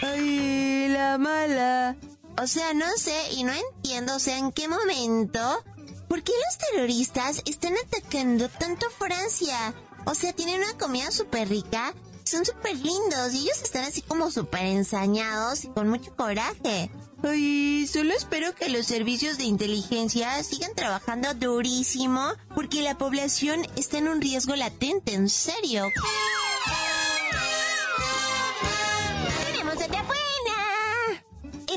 ¡Ay, 0.00 0.88
la 0.88 1.18
mala! 1.18 1.94
O 2.40 2.46
sea, 2.46 2.72
no 2.72 2.86
sé 2.96 3.14
y 3.32 3.44
no 3.44 3.52
entiendo, 3.52 3.81
o 4.00 4.18
sea, 4.18 4.38
en 4.38 4.52
qué 4.52 4.68
momento. 4.68 5.62
¿Por 6.08 6.22
qué 6.22 6.32
los 6.32 6.70
terroristas 6.70 7.42
están 7.44 7.74
atacando 7.76 8.48
tanto 8.48 8.86
Francia? 8.90 9.74
O 10.06 10.14
sea, 10.14 10.32
tienen 10.32 10.60
una 10.60 10.76
comida 10.78 11.10
súper 11.10 11.48
rica, 11.48 11.94
son 12.24 12.44
súper 12.44 12.76
lindos 12.76 13.34
y 13.34 13.40
ellos 13.40 13.62
están 13.62 13.84
así 13.84 14.02
como 14.02 14.30
súper 14.30 14.66
ensañados 14.66 15.64
y 15.64 15.68
con 15.68 15.88
mucho 15.88 16.14
coraje. 16.16 16.90
Ay, 17.22 17.86
solo 17.86 18.14
espero 18.14 18.54
que 18.54 18.68
los 18.68 18.86
servicios 18.86 19.38
de 19.38 19.44
inteligencia 19.44 20.42
sigan 20.42 20.74
trabajando 20.74 21.34
durísimo 21.34 22.26
porque 22.54 22.82
la 22.82 22.98
población 22.98 23.66
está 23.76 23.98
en 23.98 24.08
un 24.08 24.20
riesgo 24.20 24.56
latente, 24.56 25.14
en 25.14 25.28
serio. 25.28 25.84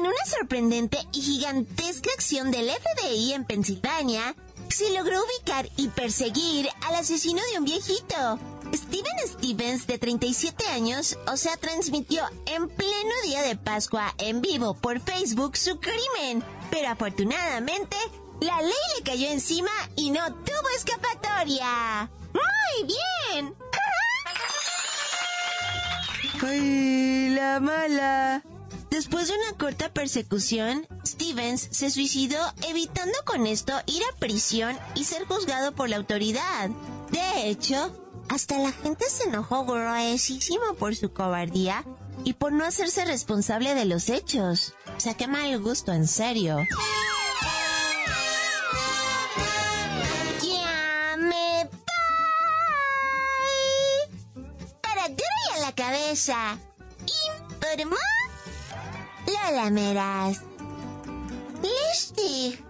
En 0.05 0.11
una 0.11 0.25
sorprendente 0.27 0.99
y 1.13 1.19
gigantesca 1.19 2.11
acción 2.13 2.51
del 2.51 2.69
FBI 2.69 3.33
en 3.33 3.43
Pensilvania, 3.43 4.35
se 4.69 4.93
logró 4.93 5.17
ubicar 5.19 5.67
y 5.77 5.87
perseguir 5.87 6.69
al 6.85 6.93
asesino 6.93 7.41
de 7.51 7.57
un 7.57 7.65
viejito. 7.65 8.39
Steven 8.71 9.17
Stevens, 9.25 9.87
de 9.87 9.97
37 9.97 10.67
años, 10.67 11.17
o 11.25 11.35
sea, 11.37 11.57
transmitió 11.57 12.21
en 12.45 12.69
pleno 12.69 13.15
día 13.23 13.41
de 13.41 13.55
Pascua 13.55 14.13
en 14.19 14.43
vivo 14.43 14.75
por 14.75 14.99
Facebook 14.99 15.57
su 15.57 15.79
crimen. 15.79 16.43
Pero 16.69 16.89
afortunadamente, 16.89 17.97
la 18.41 18.61
ley 18.61 18.73
le 18.97 19.03
cayó 19.03 19.27
encima 19.29 19.71
y 19.95 20.11
no 20.11 20.23
tuvo 20.35 20.69
escapatoria. 20.77 22.11
¡Muy 22.31 22.93
bien! 23.33 23.55
¡Ay, 26.43 27.29
la 27.29 27.59
mala! 27.59 28.43
Después 28.95 29.27
de 29.27 29.33
una 29.33 29.57
corta 29.57 29.91
persecución, 29.91 30.87
Stevens 31.05 31.67
se 31.69 31.91
suicidó 31.91 32.37
evitando 32.65 33.11
con 33.25 33.45
esto 33.45 33.73
ir 33.87 34.01
a 34.03 34.15
prisión 34.19 34.79
y 34.95 35.03
ser 35.03 35.25
juzgado 35.25 35.75
por 35.75 35.89
la 35.89 35.97
autoridad. 35.97 36.69
De 37.11 37.49
hecho, 37.49 37.93
hasta 38.29 38.57
la 38.57 38.71
gente 38.71 39.03
se 39.09 39.23
enojó 39.23 39.65
gruesísimo 39.65 40.75
por 40.79 40.95
su 40.95 41.11
cobardía 41.11 41.83
y 42.23 42.35
por 42.35 42.53
no 42.53 42.63
hacerse 42.63 43.03
responsable 43.03 43.75
de 43.75 43.83
los 43.83 44.07
hechos. 44.07 44.75
O 44.95 44.99
sea, 45.01 45.13
qué 45.13 45.27
mal 45.27 45.59
gusto, 45.59 45.91
en 45.91 46.07
serio. 46.07 46.59
Ya 50.41 51.17
me 51.17 51.69
voy. 54.35 54.45
Para 54.81 55.03
a 55.03 55.59
la 55.59 55.75
cabeza. 55.75 56.57
Informó 57.59 57.97
Lola 59.43 59.69
Meras. 59.69 60.41
Les 61.61 62.13
dijo... 62.15 62.63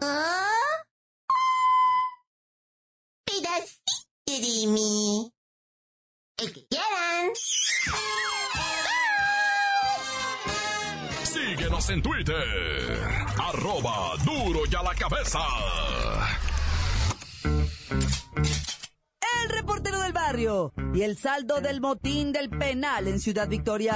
Pedacito 3.25 3.81
de 4.27 4.67
mí. 4.67 5.31
El 6.37 6.53
que 6.53 6.67
quieran. 6.67 7.31
Síguenos 11.23 11.89
en 11.89 12.01
Twitter, 12.01 13.09
arroba 13.39 14.15
duro 14.23 14.61
y 14.69 14.75
a 14.75 14.83
la 14.83 14.95
cabeza. 14.95 15.39
El 19.43 19.49
reportero 19.49 19.99
del 19.99 20.13
barrio 20.13 20.73
y 20.93 21.01
el 21.01 21.17
saldo 21.17 21.61
del 21.61 21.81
motín 21.81 22.31
del 22.31 22.49
penal 22.49 23.07
en 23.07 23.19
Ciudad 23.19 23.47
Victoria. 23.47 23.95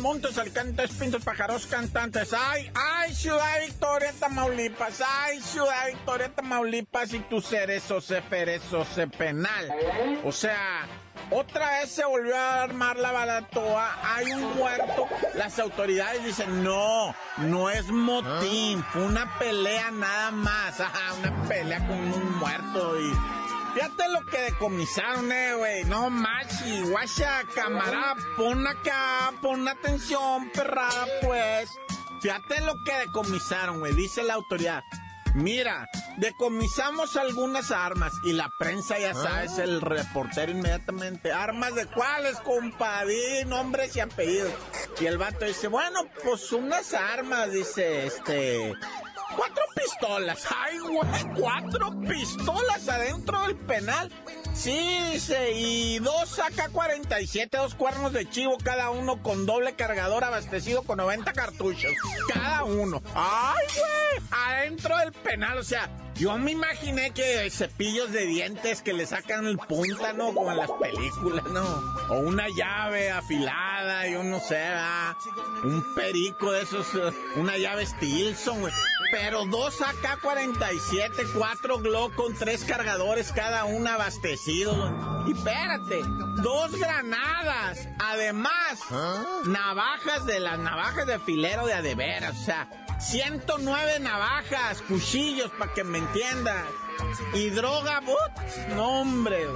¡Ah, 0.00 0.02
Montes, 0.02 0.38
alicantes, 0.38 0.92
pintos, 0.92 1.22
pájaros, 1.22 1.66
cantantes. 1.66 2.32
¡Ay, 2.32 2.70
ay, 2.74 3.14
Ciudad 3.14 3.60
Victoria, 3.60 4.12
Tamaulipas! 4.18 5.02
¡Ay, 5.06 5.42
Ciudad 5.42 5.88
Victoria, 5.88 6.34
Tamaulipas! 6.34 7.12
Y 7.12 7.18
tu 7.20 7.42
cerezo, 7.42 8.00
se 8.00 8.22
ferezo, 8.22 8.86
se 8.86 9.06
penal. 9.08 9.70
O 10.24 10.32
sea, 10.32 10.86
Otra 11.30 11.80
vez 11.80 11.90
se 11.90 12.04
volvió 12.06 12.34
a 12.34 12.62
armar 12.62 12.98
la 12.98 13.12
balatoa, 13.12 13.98
hay 14.02 14.32
un 14.32 14.56
muerto. 14.56 15.06
Las 15.34 15.58
autoridades 15.58 16.24
dicen, 16.24 16.64
no, 16.64 17.14
no 17.36 17.68
es 17.68 17.86
motín, 17.88 18.82
fue 18.92 19.02
una 19.02 19.38
pelea 19.38 19.90
nada 19.90 20.30
más. 20.30 20.80
Ajá, 20.80 21.12
una 21.14 21.46
pelea 21.46 21.86
con 21.86 21.98
un 21.98 22.38
muerto 22.38 22.98
y... 23.00 23.39
Fíjate 23.74 24.08
lo 24.08 24.26
que 24.26 24.40
decomisaron, 24.40 25.30
eh, 25.30 25.54
güey. 25.54 25.84
No 25.84 26.10
machi, 26.10 26.82
guacha, 26.82 27.42
camarada, 27.54 28.16
pon 28.36 28.66
acá, 28.66 29.32
pon 29.40 29.68
atención, 29.68 30.50
perrada, 30.50 31.06
pues. 31.22 31.70
Fíjate 32.20 32.60
lo 32.62 32.74
que 32.84 32.92
decomisaron, 33.06 33.78
güey, 33.78 33.94
dice 33.94 34.22
la 34.24 34.34
autoridad. 34.34 34.82
Mira, 35.34 35.88
decomisamos 36.16 37.16
algunas 37.16 37.70
armas 37.70 38.12
y 38.24 38.32
la 38.32 38.50
prensa, 38.58 38.98
ya 38.98 39.14
sabes, 39.14 39.58
el 39.58 39.80
reportero 39.80 40.50
inmediatamente. 40.50 41.32
¿Armas 41.32 41.74
de 41.76 41.86
cuáles, 41.86 42.36
compadre? 42.40 43.44
Nombres 43.46 43.94
y 43.94 44.00
apellidos. 44.00 44.52
Y 45.00 45.06
el 45.06 45.18
vato 45.18 45.44
dice, 45.44 45.68
bueno, 45.68 46.00
pues 46.24 46.50
unas 46.52 46.94
armas, 46.94 47.52
dice, 47.52 48.06
este... 48.06 48.74
Cuatro 49.40 49.64
pistolas. 49.74 50.46
Ay, 50.54 50.78
güey, 50.80 51.34
cuatro 51.34 51.98
pistolas 52.00 52.86
adentro 52.86 53.40
del 53.46 53.56
penal. 53.56 54.12
Sí, 54.52 54.98
dice, 55.12 55.52
y 55.52 55.98
dos 55.98 56.38
AK-47, 56.38 57.48
dos 57.50 57.74
cuernos 57.74 58.12
de 58.12 58.28
chivo, 58.28 58.58
cada 58.62 58.90
uno 58.90 59.22
con 59.22 59.46
doble 59.46 59.72
cargador 59.76 60.24
abastecido 60.24 60.82
con 60.82 60.98
90 60.98 61.32
cartuchos. 61.32 61.90
Cada 62.34 62.64
uno. 62.64 63.00
¡Ay, 63.14 63.66
güey! 63.74 64.28
Adentro 64.30 64.98
del 64.98 65.12
penal, 65.12 65.56
o 65.56 65.62
sea, 65.62 65.88
yo 66.16 66.36
me 66.36 66.50
imaginé 66.50 67.12
que 67.12 67.48
cepillos 67.50 68.12
de 68.12 68.26
dientes 68.26 68.82
que 68.82 68.92
le 68.92 69.06
sacan 69.06 69.46
el 69.46 69.56
punta, 69.56 70.12
¿no? 70.12 70.34
Como 70.34 70.50
en 70.50 70.58
las 70.58 70.70
películas, 70.72 71.46
¿no? 71.46 71.64
O 72.10 72.20
una 72.20 72.46
llave 72.54 73.10
afilada, 73.10 74.06
yo 74.06 74.22
no 74.22 74.38
sé, 74.38 74.56
¿verdad? 74.56 75.14
Un 75.64 75.94
perico 75.94 76.52
de 76.52 76.60
esos, 76.60 76.86
eh, 76.94 77.16
una 77.36 77.56
llave 77.56 77.86
Stilson, 77.86 78.60
güey. 78.60 78.72
Pero 79.10 79.44
dos 79.46 79.80
AK-47, 79.80 81.32
cuatro 81.34 81.78
Glock 81.78 82.14
con 82.14 82.34
tres 82.34 82.64
cargadores 82.64 83.32
cada 83.32 83.64
uno 83.64 83.90
abastecidos. 83.90 84.76
Y 85.26 85.32
espérate, 85.32 86.00
dos 86.42 86.72
granadas. 86.76 87.88
Además, 87.98 88.78
navajas 89.46 90.26
de 90.26 90.40
las 90.40 90.58
navajas 90.58 91.06
de 91.06 91.18
filero 91.18 91.66
de 91.66 91.74
adeveras. 91.74 92.36
O 92.40 92.44
sea, 92.44 92.68
109 93.00 93.98
navajas, 94.00 94.82
cuchillos, 94.82 95.50
para 95.58 95.72
que 95.72 95.84
me 95.84 95.98
entiendas. 95.98 96.66
Y 97.34 97.50
droga, 97.50 98.00
but, 98.00 98.68
no 98.76 99.00
hombre. 99.00 99.46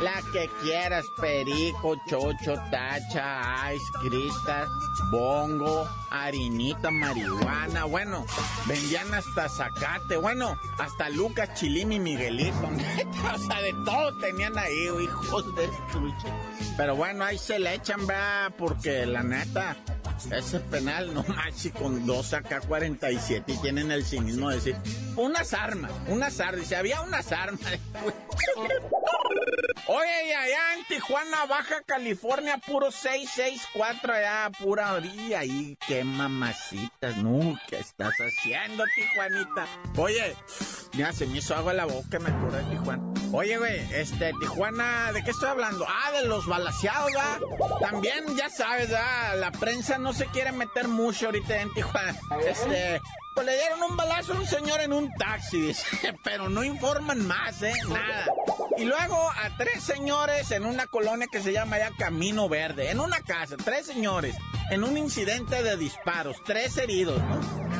La 0.00 0.20
que 0.32 0.50
quieras, 0.62 1.06
perico, 1.20 1.96
chocho, 2.08 2.54
tacha, 2.70 3.72
ice, 3.72 3.84
cristal, 4.00 4.68
bongo, 5.10 5.88
harinita, 6.10 6.90
marihuana, 6.90 7.84
bueno, 7.84 8.26
vendían 8.66 9.12
hasta 9.14 9.48
zacate, 9.48 10.16
bueno, 10.16 10.58
hasta 10.78 11.08
Lucas, 11.08 11.54
Chilín 11.54 11.92
y 11.92 12.00
Miguelito, 12.00 12.68
o 13.34 13.38
sea, 13.38 13.60
de 13.60 13.72
todo 13.84 14.18
tenían 14.18 14.58
ahí, 14.58 14.88
hijos 15.02 15.54
de. 15.54 15.70
Pero 16.76 16.96
bueno, 16.96 17.24
ahí 17.24 17.38
se 17.38 17.58
le 17.58 17.74
echan, 17.74 18.00
va, 18.08 18.50
porque 18.56 19.06
la 19.06 19.22
neta, 19.22 19.76
ese 20.30 20.60
penal 20.60 21.12
no 21.12 21.22
machi 21.24 21.70
con 21.70 22.06
dos 22.06 22.32
AK-47 22.32 23.44
y 23.46 23.56
tienen 23.58 23.90
el 23.90 24.04
cinismo 24.04 24.48
de 24.48 24.56
decir, 24.56 24.76
unas 25.16 25.52
armas, 25.52 25.92
unas 26.08 26.40
armas, 26.40 26.60
dice, 26.60 26.76
había 26.76 27.00
unas 27.02 27.30
armas. 27.32 27.60
Oye, 29.86 30.34
allá 30.36 30.74
en 30.78 30.84
Tijuana, 30.84 31.44
Baja 31.46 31.82
California, 31.84 32.56
puro 32.58 32.92
664, 32.92 34.14
allá, 34.14 34.50
pura 34.56 34.92
orilla, 34.92 35.40
ahí, 35.40 35.76
qué 35.88 36.04
mamacitas, 36.04 37.16
no, 37.16 37.58
¿qué 37.68 37.80
estás 37.80 38.14
haciendo, 38.14 38.84
Tijuanita? 38.94 39.66
Oye, 39.96 40.36
ya 40.92 41.12
se 41.12 41.26
me 41.26 41.38
hizo 41.38 41.56
agua 41.56 41.72
la 41.72 41.86
boca, 41.86 42.20
me 42.20 42.30
acordé 42.30 42.62
de 42.62 42.70
Tijuana. 42.70 43.02
Oye, 43.32 43.58
güey, 43.58 43.80
este, 43.92 44.32
Tijuana, 44.40 45.10
¿de 45.12 45.24
qué 45.24 45.32
estoy 45.32 45.48
hablando? 45.48 45.84
Ah, 45.88 46.12
de 46.12 46.28
los 46.28 46.46
balaseados, 46.46 47.12
¿verdad? 47.12 47.40
También, 47.80 48.36
ya 48.36 48.48
sabes, 48.50 48.88
¿verdad? 48.88 49.40
La 49.40 49.50
prensa 49.50 49.98
no 49.98 50.12
se 50.12 50.26
quiere 50.26 50.52
meter 50.52 50.86
mucho 50.86 51.26
ahorita 51.26 51.60
en 51.60 51.72
Tijuana. 51.74 52.14
Este, 52.46 53.00
le 53.40 53.56
dieron 53.56 53.82
un 53.82 53.96
balazo 53.96 54.34
a 54.34 54.36
un 54.36 54.46
señor 54.46 54.80
en 54.80 54.92
un 54.92 55.12
taxi, 55.14 55.60
dice, 55.60 56.14
pero 56.24 56.48
no 56.48 56.62
informan 56.62 57.26
más, 57.26 57.62
¿eh? 57.62 57.72
Nada. 57.88 58.26
Y 58.76 58.84
luego 58.84 59.30
a 59.30 59.56
tres 59.56 59.82
señores 59.82 60.50
en 60.50 60.64
una 60.64 60.86
colonia 60.86 61.26
que 61.30 61.40
se 61.40 61.52
llama 61.52 61.78
ya 61.78 61.90
Camino 61.96 62.48
Verde, 62.48 62.90
en 62.90 63.00
una 63.00 63.20
casa, 63.20 63.56
tres 63.56 63.86
señores, 63.86 64.36
en 64.70 64.84
un 64.84 64.96
incidente 64.96 65.62
de 65.62 65.76
disparos, 65.76 66.36
tres 66.44 66.76
heridos. 66.76 67.20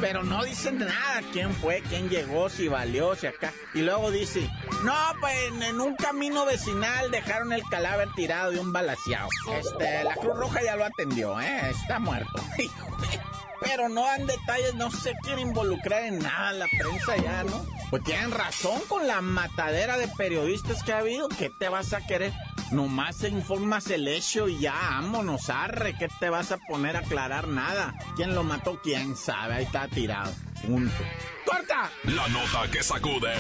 Pero 0.00 0.25
no 0.25 0.42
dicen 0.42 0.78
nada 0.78 1.23
quién 1.32 1.54
fue, 1.54 1.80
quién 1.88 2.09
llegó, 2.09 2.49
si 2.49 2.67
valió, 2.67 3.15
si 3.15 3.28
acá. 3.28 3.52
Y 3.73 3.82
luego 3.82 4.10
dice, 4.10 4.50
no, 4.82 4.95
pues 5.21 5.36
en 5.62 5.80
un 5.80 5.95
camino 5.95 6.45
vecinal 6.45 7.10
dejaron 7.12 7.52
el 7.52 7.62
cadáver 7.71 8.08
tirado 8.17 8.50
de 8.50 8.58
un 8.58 8.73
balaseado. 8.73 9.28
Este, 9.56 10.02
la 10.02 10.17
Cruz 10.17 10.36
Roja 10.36 10.60
ya 10.65 10.75
lo 10.75 10.84
atendió, 10.84 11.41
¿eh? 11.41 11.71
Está 11.71 12.00
muerto. 12.00 12.43
pero 13.62 13.88
no 13.88 14.02
dan 14.02 14.26
detalles, 14.26 14.75
no 14.75 14.90
se 14.90 15.14
quiere 15.22 15.40
involucrar 15.42 16.04
en 16.04 16.18
nada 16.18 16.52
la 16.52 16.66
prensa 16.66 17.16
ya, 17.16 17.44
¿no? 17.44 17.64
Pues 17.90 18.02
tienen 18.04 18.30
razón 18.30 18.80
con 18.88 19.06
la 19.06 19.20
matadera 19.20 19.98
de 19.98 20.08
periodistas 20.08 20.82
que 20.82 20.92
ha 20.92 20.98
habido, 20.98 21.28
¿qué 21.28 21.50
te 21.50 21.68
vas 21.68 21.92
a 21.92 22.00
querer? 22.06 22.32
Nomás 22.70 23.16
se 23.16 23.28
informas 23.28 23.90
el 23.90 24.08
hecho 24.08 24.48
y 24.48 24.58
ya, 24.60 24.72
vámonos, 24.72 25.50
arre, 25.50 25.94
¿qué 25.98 26.08
te 26.20 26.30
vas 26.30 26.52
a 26.52 26.56
poner 26.56 26.96
a 26.96 27.00
aclarar 27.00 27.48
nada? 27.48 27.94
¿Quién 28.16 28.34
lo 28.34 28.44
mató? 28.44 28.80
¿Quién 28.82 29.14
sabe? 29.16 29.54
Ahí 29.54 29.64
está 29.64 29.88
tirado. 29.88 30.32
Punto. 30.66 31.04
¡Corta! 31.44 31.90
La 32.04 32.28
nota 32.28 32.70
que 32.70 32.82
sacude. 32.82 33.34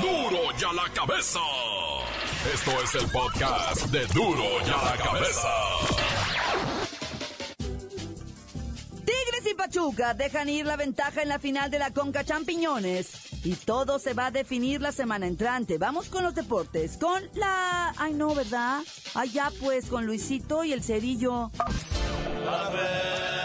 ¡Duro! 0.00 0.30
¡Duro 0.30 0.58
ya 0.58 0.72
la 0.72 0.88
cabeza! 0.92 1.40
Esto 2.52 2.70
es 2.82 2.94
el 2.94 3.10
podcast 3.10 3.86
de 3.86 4.06
Duro 4.06 4.44
ya 4.64 4.76
la 4.82 4.96
cabeza. 4.96 5.48
Pachuca 9.56 10.14
dejan 10.14 10.48
ir 10.48 10.66
la 10.66 10.76
ventaja 10.76 11.22
en 11.22 11.28
la 11.28 11.38
final 11.38 11.70
de 11.70 11.78
la 11.78 11.90
Conca 11.90 12.24
Champiñones. 12.24 13.44
Y 13.44 13.54
todo 13.54 13.98
se 13.98 14.14
va 14.14 14.26
a 14.26 14.30
definir 14.30 14.80
la 14.80 14.92
semana 14.92 15.26
entrante. 15.26 15.78
Vamos 15.78 16.08
con 16.08 16.22
los 16.22 16.34
deportes. 16.34 16.96
Con 16.98 17.22
la... 17.34 17.92
Ay, 17.96 18.14
no, 18.14 18.34
¿verdad? 18.34 18.82
Allá 19.14 19.50
pues, 19.60 19.86
con 19.86 20.06
Luisito 20.06 20.64
y 20.64 20.72
el 20.72 20.82
cerillo. 20.82 21.50
¡La 22.44 22.70
mancha! 22.70 23.42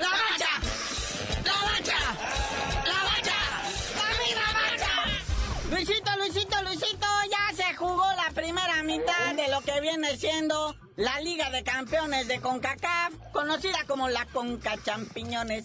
¡La 0.00 0.10
mancha! 0.10 0.38
¡La 1.44 1.54
mancha! 1.64 2.00
¡La 2.84 4.52
mancha! 4.52 4.94
Luisito, 5.70 6.10
Luisito, 6.18 6.62
Luisito, 6.62 7.06
ya 7.30 7.56
se 7.56 7.74
jugó 7.74 8.06
la 8.16 8.30
primera 8.34 8.82
mitad 8.82 9.34
de 9.34 9.48
lo 9.48 9.60
que 9.60 9.80
viene 9.80 10.16
siendo 10.16 10.74
la 10.96 11.20
Liga 11.20 11.50
de 11.50 11.62
Campeones 11.64 12.28
de 12.28 12.40
CONCACAF, 12.40 13.14
conocida 13.32 13.78
como 13.86 14.08
la 14.08 14.26
Conca 14.26 14.76
Champiñones. 14.82 15.64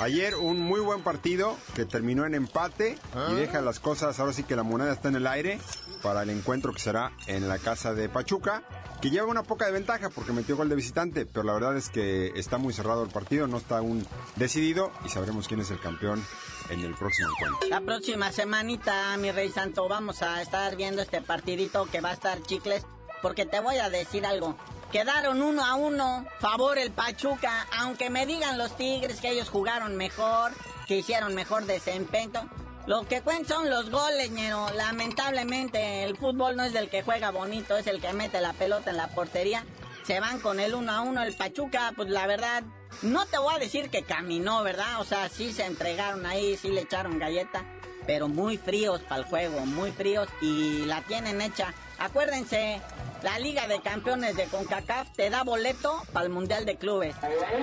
Ayer 0.00 0.34
un 0.36 0.60
muy 0.60 0.80
buen 0.80 1.02
partido 1.02 1.56
que 1.74 1.84
terminó 1.84 2.26
en 2.26 2.34
empate 2.34 2.98
y 3.30 3.34
deja 3.34 3.60
las 3.60 3.78
cosas, 3.78 4.18
ahora 4.18 4.32
sí 4.32 4.42
que 4.42 4.56
la 4.56 4.62
moneda 4.62 4.92
está 4.92 5.08
en 5.08 5.16
el 5.16 5.26
aire 5.26 5.60
para 6.02 6.22
el 6.22 6.30
encuentro 6.30 6.72
que 6.72 6.80
será 6.80 7.12
en 7.26 7.48
la 7.48 7.58
casa 7.58 7.94
de 7.94 8.08
Pachuca, 8.08 8.62
que 9.00 9.10
lleva 9.10 9.26
una 9.26 9.42
poca 9.42 9.66
de 9.66 9.72
ventaja 9.72 10.10
porque 10.10 10.32
metió 10.32 10.56
gol 10.56 10.68
de 10.68 10.74
visitante, 10.74 11.26
pero 11.26 11.44
la 11.44 11.52
verdad 11.52 11.76
es 11.76 11.88
que 11.88 12.32
está 12.34 12.58
muy 12.58 12.72
cerrado 12.72 13.04
el 13.04 13.10
partido, 13.10 13.46
no 13.46 13.58
está 13.58 13.78
aún 13.78 14.06
decidido 14.36 14.90
y 15.04 15.08
sabremos 15.08 15.46
quién 15.46 15.60
es 15.60 15.70
el 15.70 15.78
campeón 15.78 16.24
en 16.70 16.80
el 16.80 16.94
próximo 16.94 17.28
encuentro. 17.30 17.68
La 17.68 17.80
próxima 17.80 18.32
semanita, 18.32 19.16
mi 19.18 19.30
rey 19.30 19.50
santo, 19.50 19.88
vamos 19.88 20.22
a 20.22 20.42
estar 20.42 20.74
viendo 20.76 21.02
este 21.02 21.20
partidito 21.20 21.86
que 21.86 22.00
va 22.00 22.10
a 22.10 22.14
estar 22.14 22.42
chicles, 22.42 22.84
porque 23.22 23.46
te 23.46 23.60
voy 23.60 23.76
a 23.78 23.88
decir 23.88 24.26
algo. 24.26 24.56
Quedaron 24.90 25.40
uno 25.40 25.64
a 25.64 25.74
uno, 25.76 26.26
favor 26.40 26.76
el 26.76 26.90
Pachuca, 26.90 27.66
aunque 27.78 28.10
me 28.10 28.26
digan 28.26 28.58
los 28.58 28.76
Tigres 28.76 29.20
que 29.20 29.30
ellos 29.30 29.48
jugaron 29.48 29.96
mejor, 29.96 30.52
que 30.86 30.98
hicieron 30.98 31.34
mejor 31.34 31.64
desempeño. 31.64 32.50
Lo 32.84 33.06
que 33.06 33.22
cuentan 33.22 33.46
son 33.58 33.70
los 33.70 33.90
goles, 33.90 34.30
ñero. 34.32 34.68
Lamentablemente, 34.76 36.02
el 36.04 36.16
fútbol 36.16 36.56
no 36.56 36.64
es 36.64 36.72
del 36.72 36.90
que 36.90 37.02
juega 37.02 37.30
bonito, 37.30 37.76
es 37.76 37.86
el 37.86 38.00
que 38.00 38.12
mete 38.12 38.40
la 38.40 38.52
pelota 38.52 38.90
en 38.90 38.96
la 38.96 39.06
portería. 39.08 39.64
Se 40.04 40.18
van 40.18 40.40
con 40.40 40.58
el 40.58 40.74
uno 40.74 40.92
a 40.92 41.00
uno. 41.00 41.22
El 41.22 41.34
Pachuca, 41.36 41.92
pues 41.94 42.10
la 42.10 42.26
verdad, 42.26 42.64
no 43.02 43.24
te 43.26 43.38
voy 43.38 43.54
a 43.54 43.58
decir 43.58 43.88
que 43.88 44.02
caminó, 44.02 44.64
¿verdad? 44.64 45.00
O 45.00 45.04
sea, 45.04 45.28
sí 45.28 45.52
se 45.52 45.64
entregaron 45.64 46.26
ahí, 46.26 46.56
sí 46.56 46.70
le 46.70 46.80
echaron 46.82 47.20
galleta. 47.20 47.64
pero 48.06 48.28
muy 48.28 48.58
fríos 48.58 49.00
para 49.02 49.22
el 49.22 49.24
juego, 49.24 49.64
muy 49.66 49.92
fríos 49.92 50.28
y 50.40 50.84
la 50.86 51.02
tienen 51.02 51.40
hecha. 51.40 51.72
Acuérdense, 51.98 52.80
la 53.22 53.38
Liga 53.38 53.66
de 53.68 53.80
Campeones 53.80 54.36
de 54.36 54.44
CONCACAF 54.46 55.10
te 55.14 55.30
da 55.30 55.42
boleto 55.42 56.02
para 56.12 56.26
el 56.26 56.32
Mundial 56.32 56.64
de 56.64 56.76
Clubes. 56.76 57.14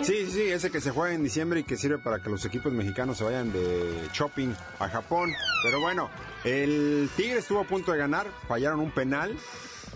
Sí, 0.04 0.26
sí, 0.26 0.32
sí, 0.32 0.42
ese 0.44 0.72
que 0.72 0.82
se 0.82 0.92
juega 0.92 1.14
en 1.14 1.24
diciembre 1.24 1.62
y 1.62 1.64
que 1.64 1.78
sirve 1.78 1.98
para 1.98 2.20
que 2.20 2.30
los 2.30 2.46
equipos 2.46 2.72
mexicanos 2.72 3.18
se 3.18 3.24
vayan 3.24 3.52
de 3.52 4.10
shopping 4.14 4.54
a 4.80 4.90
Japón. 4.90 5.34
Pero 5.64 5.82
bueno, 5.82 6.10
el 6.44 7.10
Tigre 7.16 7.40
estuvo 7.40 7.60
a 7.60 7.66
punto 7.66 7.92
de 7.92 7.98
ganar, 7.98 8.28
fallaron 8.48 8.80
un 8.80 8.92
penal. 8.92 9.38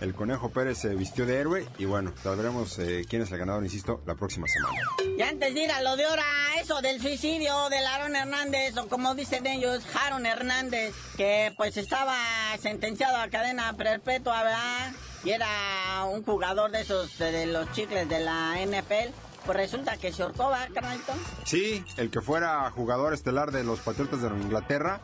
El 0.02 0.14
Conejo 0.14 0.50
Pérez 0.50 0.80
se 0.80 0.96
vistió 0.96 1.26
de 1.26 1.40
héroe 1.40 1.68
y 1.78 1.86
bueno, 1.86 2.14
sabremos 2.22 2.78
eh, 2.80 3.06
quién 3.10 3.22
es 3.22 3.32
el 3.32 3.38
ganador, 3.38 3.64
insisto, 3.64 4.02
la 4.06 4.16
próxima 4.16 4.48
semana. 4.48 4.78
Y 5.18 5.22
antes 5.22 5.54
de 5.54 5.64
ir 5.64 5.72
a 5.72 5.82
lo 5.82 5.96
de 5.96 6.06
ahora, 6.06 6.24
eso 6.60 6.82
del 6.82 7.02
suicidio 7.02 7.70
de 7.70 7.78
Aaron 7.78 8.16
Hernández, 8.16 8.78
o 8.78 8.88
como 8.88 9.16
dicen 9.16 9.46
ellos, 9.48 9.84
Jaron 9.86 10.26
Hernández, 10.26 10.94
que 11.16 11.54
pues 11.56 11.78
estaba 11.78 12.18
sentenciado 12.60 13.18
a 13.18 13.30
cadena 13.30 13.74
perpetua, 13.74 14.44
¿verdad? 14.44 14.92
Y 15.24 15.32
era 15.32 16.04
un 16.06 16.24
jugador 16.24 16.72
de 16.72 16.82
esos, 16.82 17.18
de 17.18 17.46
los 17.46 17.72
chicles 17.72 18.10
de 18.10 18.20
la 18.20 18.56
NFL. 18.66 19.14
Pues 19.46 19.58
resulta 19.58 19.98
que 19.98 20.12
se 20.12 20.24
ahorcó, 20.24 20.50
¿va, 20.50 20.68
carnalito? 20.74 21.14
Sí, 21.46 21.84
el 21.98 22.10
que 22.10 22.22
fuera 22.22 22.70
jugador 22.72 23.14
estelar 23.14 23.52
de 23.52 23.64
los 23.64 23.80
Patriotas 23.80 24.22
de 24.22 24.30
Inglaterra 24.30 25.02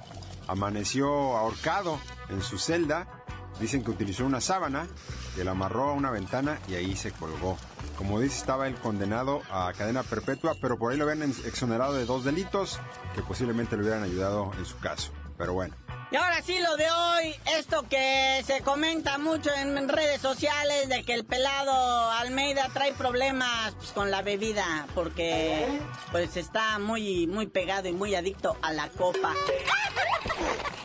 amaneció 0.47 1.37
ahorcado 1.37 1.99
en 2.29 2.41
su 2.41 2.57
celda. 2.57 3.18
Dicen 3.59 3.83
que 3.83 3.91
utilizó 3.91 4.25
una 4.25 4.41
sábana, 4.41 4.87
que 5.35 5.43
la 5.43 5.51
amarró 5.51 5.89
a 5.89 5.93
una 5.93 6.11
ventana 6.11 6.59
y 6.67 6.75
ahí 6.75 6.95
se 6.95 7.11
colgó. 7.11 7.57
Como 7.97 8.19
dice, 8.19 8.37
estaba 8.37 8.67
él 8.67 8.75
condenado 8.75 9.41
a 9.51 9.73
cadena 9.73 10.03
perpetua, 10.03 10.55
pero 10.61 10.77
por 10.77 10.91
ahí 10.91 10.97
lo 10.97 11.09
habían 11.09 11.23
exonerado 11.23 11.93
de 11.93 12.05
dos 12.05 12.23
delitos 12.23 12.79
que 13.15 13.21
posiblemente 13.21 13.75
le 13.75 13.83
hubieran 13.83 14.03
ayudado 14.03 14.51
en 14.57 14.65
su 14.65 14.77
caso. 14.79 15.11
Pero 15.37 15.53
bueno. 15.53 15.75
Y 16.11 16.15
ahora 16.15 16.41
sí 16.41 16.57
lo 16.57 16.75
de 16.75 16.89
hoy, 16.89 17.35
esto 17.57 17.85
que 17.87 18.41
se 18.43 18.61
comenta 18.61 19.19
mucho 19.19 19.51
en 19.53 19.87
redes 19.87 20.19
sociales 20.19 20.89
de 20.89 21.03
que 21.03 21.13
el 21.13 21.23
pelado 21.23 22.11
Almeida 22.11 22.67
trae 22.73 22.93
problemas 22.93 23.75
pues, 23.75 23.91
con 23.91 24.09
la 24.09 24.23
bebida 24.23 24.87
porque 24.95 25.67
pues 26.11 26.35
está 26.35 26.79
muy 26.79 27.27
muy 27.27 27.45
pegado 27.45 27.89
y 27.89 27.91
muy 27.91 28.15
adicto 28.15 28.57
a 28.63 28.73
la 28.73 28.89
copa. 28.89 29.35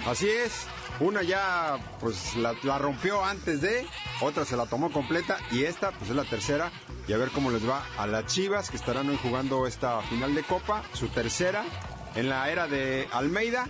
Así 0.07 0.29
es, 0.29 0.66
una 1.00 1.22
ya 1.22 1.78
pues 2.00 2.37
la, 2.37 2.54
la, 2.62 2.78
rompió 2.78 3.24
antes 3.24 3.61
de, 3.61 3.87
otra 4.20 4.44
se 4.44 4.57
la 4.57 4.66
tomó 4.66 4.92
completa 4.92 5.38
y 5.50 5.64
esta 5.64 5.92
pues 5.92 6.11
es 6.11 6.16
la 6.16 6.24
tercera. 6.24 6.70
Y 7.07 7.12
a 7.12 7.18
ver 7.18 7.30
cómo 7.30 7.50
les 7.50 7.68
va 7.68 7.85
a 7.98 8.07
las 8.07 8.26
Chivas 8.26 8.70
que 8.70 8.76
estarán 8.76 9.09
hoy 9.11 9.18
jugando 9.22 9.66
esta 9.66 10.00
final 10.02 10.35
de 10.35 10.42
copa, 10.42 10.83
su 10.94 11.09
tercera 11.09 11.64
en 12.14 12.28
la 12.28 12.48
era 12.50 12.66
de 12.66 13.09
Almeida. 13.12 13.66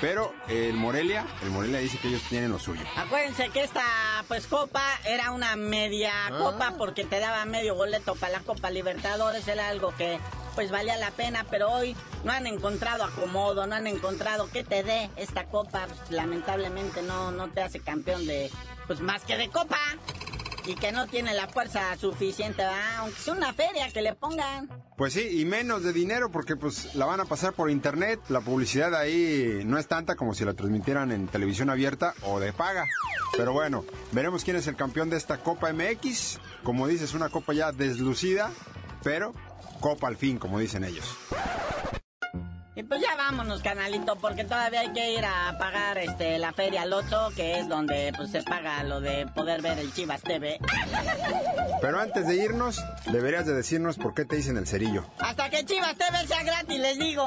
Pero 0.00 0.34
el 0.48 0.74
Morelia, 0.74 1.26
el 1.42 1.50
Morelia 1.50 1.78
dice 1.78 1.98
que 1.98 2.08
ellos 2.08 2.22
tienen 2.28 2.50
lo 2.50 2.58
suyo. 2.58 2.82
Acuérdense 2.96 3.48
que 3.48 3.62
esta 3.62 3.82
pues 4.28 4.46
copa 4.46 4.82
era 5.06 5.30
una 5.30 5.56
media 5.56 6.12
copa 6.36 6.74
porque 6.76 7.04
te 7.04 7.18
daba 7.18 7.44
medio 7.46 7.74
boleto 7.74 8.14
para 8.14 8.32
la 8.32 8.40
Copa 8.40 8.70
Libertadores, 8.70 9.48
era 9.48 9.68
algo 9.68 9.94
que 9.96 10.18
pues 10.56 10.72
valía 10.72 10.96
la 10.96 11.12
pena, 11.12 11.46
pero 11.48 11.70
hoy 11.70 11.94
no 12.24 12.32
han 12.32 12.48
encontrado 12.48 13.04
acomodo, 13.04 13.66
no 13.68 13.76
han 13.76 13.86
encontrado 13.86 14.50
que 14.50 14.64
te 14.64 14.82
dé 14.82 15.10
esta 15.16 15.44
copa, 15.44 15.86
pues, 15.86 16.10
lamentablemente 16.10 17.02
no, 17.02 17.30
no 17.30 17.48
te 17.50 17.62
hace 17.62 17.78
campeón 17.78 18.26
de 18.26 18.50
pues 18.88 19.00
más 19.00 19.22
que 19.22 19.36
de 19.36 19.48
copa 19.50 19.78
y 20.66 20.74
que 20.74 20.90
no 20.90 21.06
tiene 21.06 21.34
la 21.34 21.46
fuerza 21.46 21.96
suficiente, 21.96 22.64
aunque 22.96 23.20
sea 23.20 23.34
una 23.34 23.52
feria 23.52 23.88
que 23.90 24.02
le 24.02 24.14
pongan. 24.14 24.68
Pues 24.96 25.12
sí, 25.12 25.40
y 25.40 25.44
menos 25.44 25.84
de 25.84 25.92
dinero 25.92 26.30
porque 26.32 26.56
pues 26.56 26.94
la 26.94 27.06
van 27.06 27.20
a 27.20 27.24
pasar 27.26 27.52
por 27.52 27.70
internet, 27.70 28.18
la 28.28 28.40
publicidad 28.40 28.94
ahí 28.94 29.62
no 29.64 29.78
es 29.78 29.86
tanta 29.86 30.16
como 30.16 30.34
si 30.34 30.44
la 30.44 30.54
transmitieran 30.54 31.12
en 31.12 31.28
televisión 31.28 31.70
abierta 31.70 32.14
o 32.22 32.40
de 32.40 32.52
paga. 32.52 32.86
Pero 33.36 33.52
bueno, 33.52 33.84
veremos 34.12 34.42
quién 34.42 34.56
es 34.56 34.66
el 34.66 34.76
campeón 34.76 35.10
de 35.10 35.18
esta 35.18 35.38
Copa 35.38 35.72
MX. 35.72 36.40
Como 36.64 36.88
dices, 36.88 37.14
una 37.14 37.28
copa 37.28 37.52
ya 37.52 37.70
deslucida, 37.70 38.50
pero 39.04 39.34
copa 39.86 40.08
al 40.08 40.16
fin, 40.16 40.36
como 40.36 40.58
dicen 40.58 40.82
ellos. 40.82 41.16
Y 42.74 42.82
pues 42.82 43.00
ya 43.00 43.14
vámonos, 43.14 43.62
canalito, 43.62 44.16
porque 44.16 44.42
todavía 44.42 44.80
hay 44.80 44.92
que 44.92 45.12
ir 45.12 45.24
a 45.24 45.56
pagar 45.60 45.96
este 45.96 46.40
la 46.40 46.52
feria 46.52 46.82
al 46.82 46.92
8, 46.92 47.28
que 47.36 47.60
es 47.60 47.68
donde 47.68 48.12
pues 48.16 48.32
se 48.32 48.42
paga 48.42 48.82
lo 48.82 49.00
de 49.00 49.28
poder 49.28 49.62
ver 49.62 49.78
el 49.78 49.94
Chivas 49.94 50.22
TV. 50.22 50.58
Pero 51.80 52.00
antes 52.00 52.26
de 52.26 52.34
irnos, 52.34 52.82
deberías 53.12 53.46
de 53.46 53.54
decirnos 53.54 53.96
por 53.96 54.12
qué 54.12 54.24
te 54.24 54.34
dicen 54.34 54.56
el 54.56 54.66
cerillo. 54.66 55.06
Hasta 55.20 55.50
que 55.50 55.64
Chivas 55.64 55.94
TV 55.94 56.26
sea 56.26 56.42
gratis, 56.42 56.80
les 56.80 56.98
digo. 56.98 57.24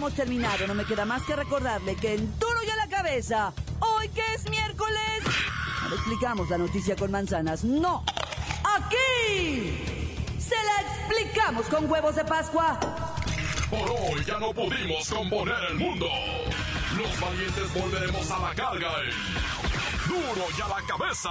Hemos 0.00 0.14
terminado. 0.14 0.66
No 0.66 0.74
me 0.74 0.86
queda 0.86 1.04
más 1.04 1.22
que 1.24 1.36
recordarle 1.36 1.94
que 1.94 2.14
en 2.14 2.38
Duro 2.38 2.62
y 2.66 2.70
a 2.70 2.76
la 2.76 2.88
cabeza, 2.88 3.52
hoy 3.80 4.08
que 4.08 4.22
es 4.34 4.48
miércoles, 4.48 5.22
no 5.88 5.94
explicamos 5.94 6.48
la 6.48 6.56
noticia 6.56 6.96
con 6.96 7.10
manzanas. 7.10 7.64
No. 7.64 8.02
Aquí 8.64 10.16
se 10.38 10.54
la 10.56 10.80
explicamos 10.80 11.66
con 11.66 11.90
huevos 11.90 12.16
de 12.16 12.24
Pascua. 12.24 12.80
Por 13.68 13.90
hoy 13.90 14.24
ya 14.24 14.38
no 14.38 14.54
pudimos 14.54 15.06
componer 15.06 15.62
el 15.68 15.76
mundo. 15.76 16.06
Los 16.96 17.20
valientes 17.20 17.74
volveremos 17.74 18.30
a 18.30 18.38
la 18.38 18.54
carga. 18.54 18.90
en 19.04 20.08
Duro 20.08 20.46
y 20.56 20.60
a 20.62 20.68
la 20.68 20.86
cabeza. 20.86 21.30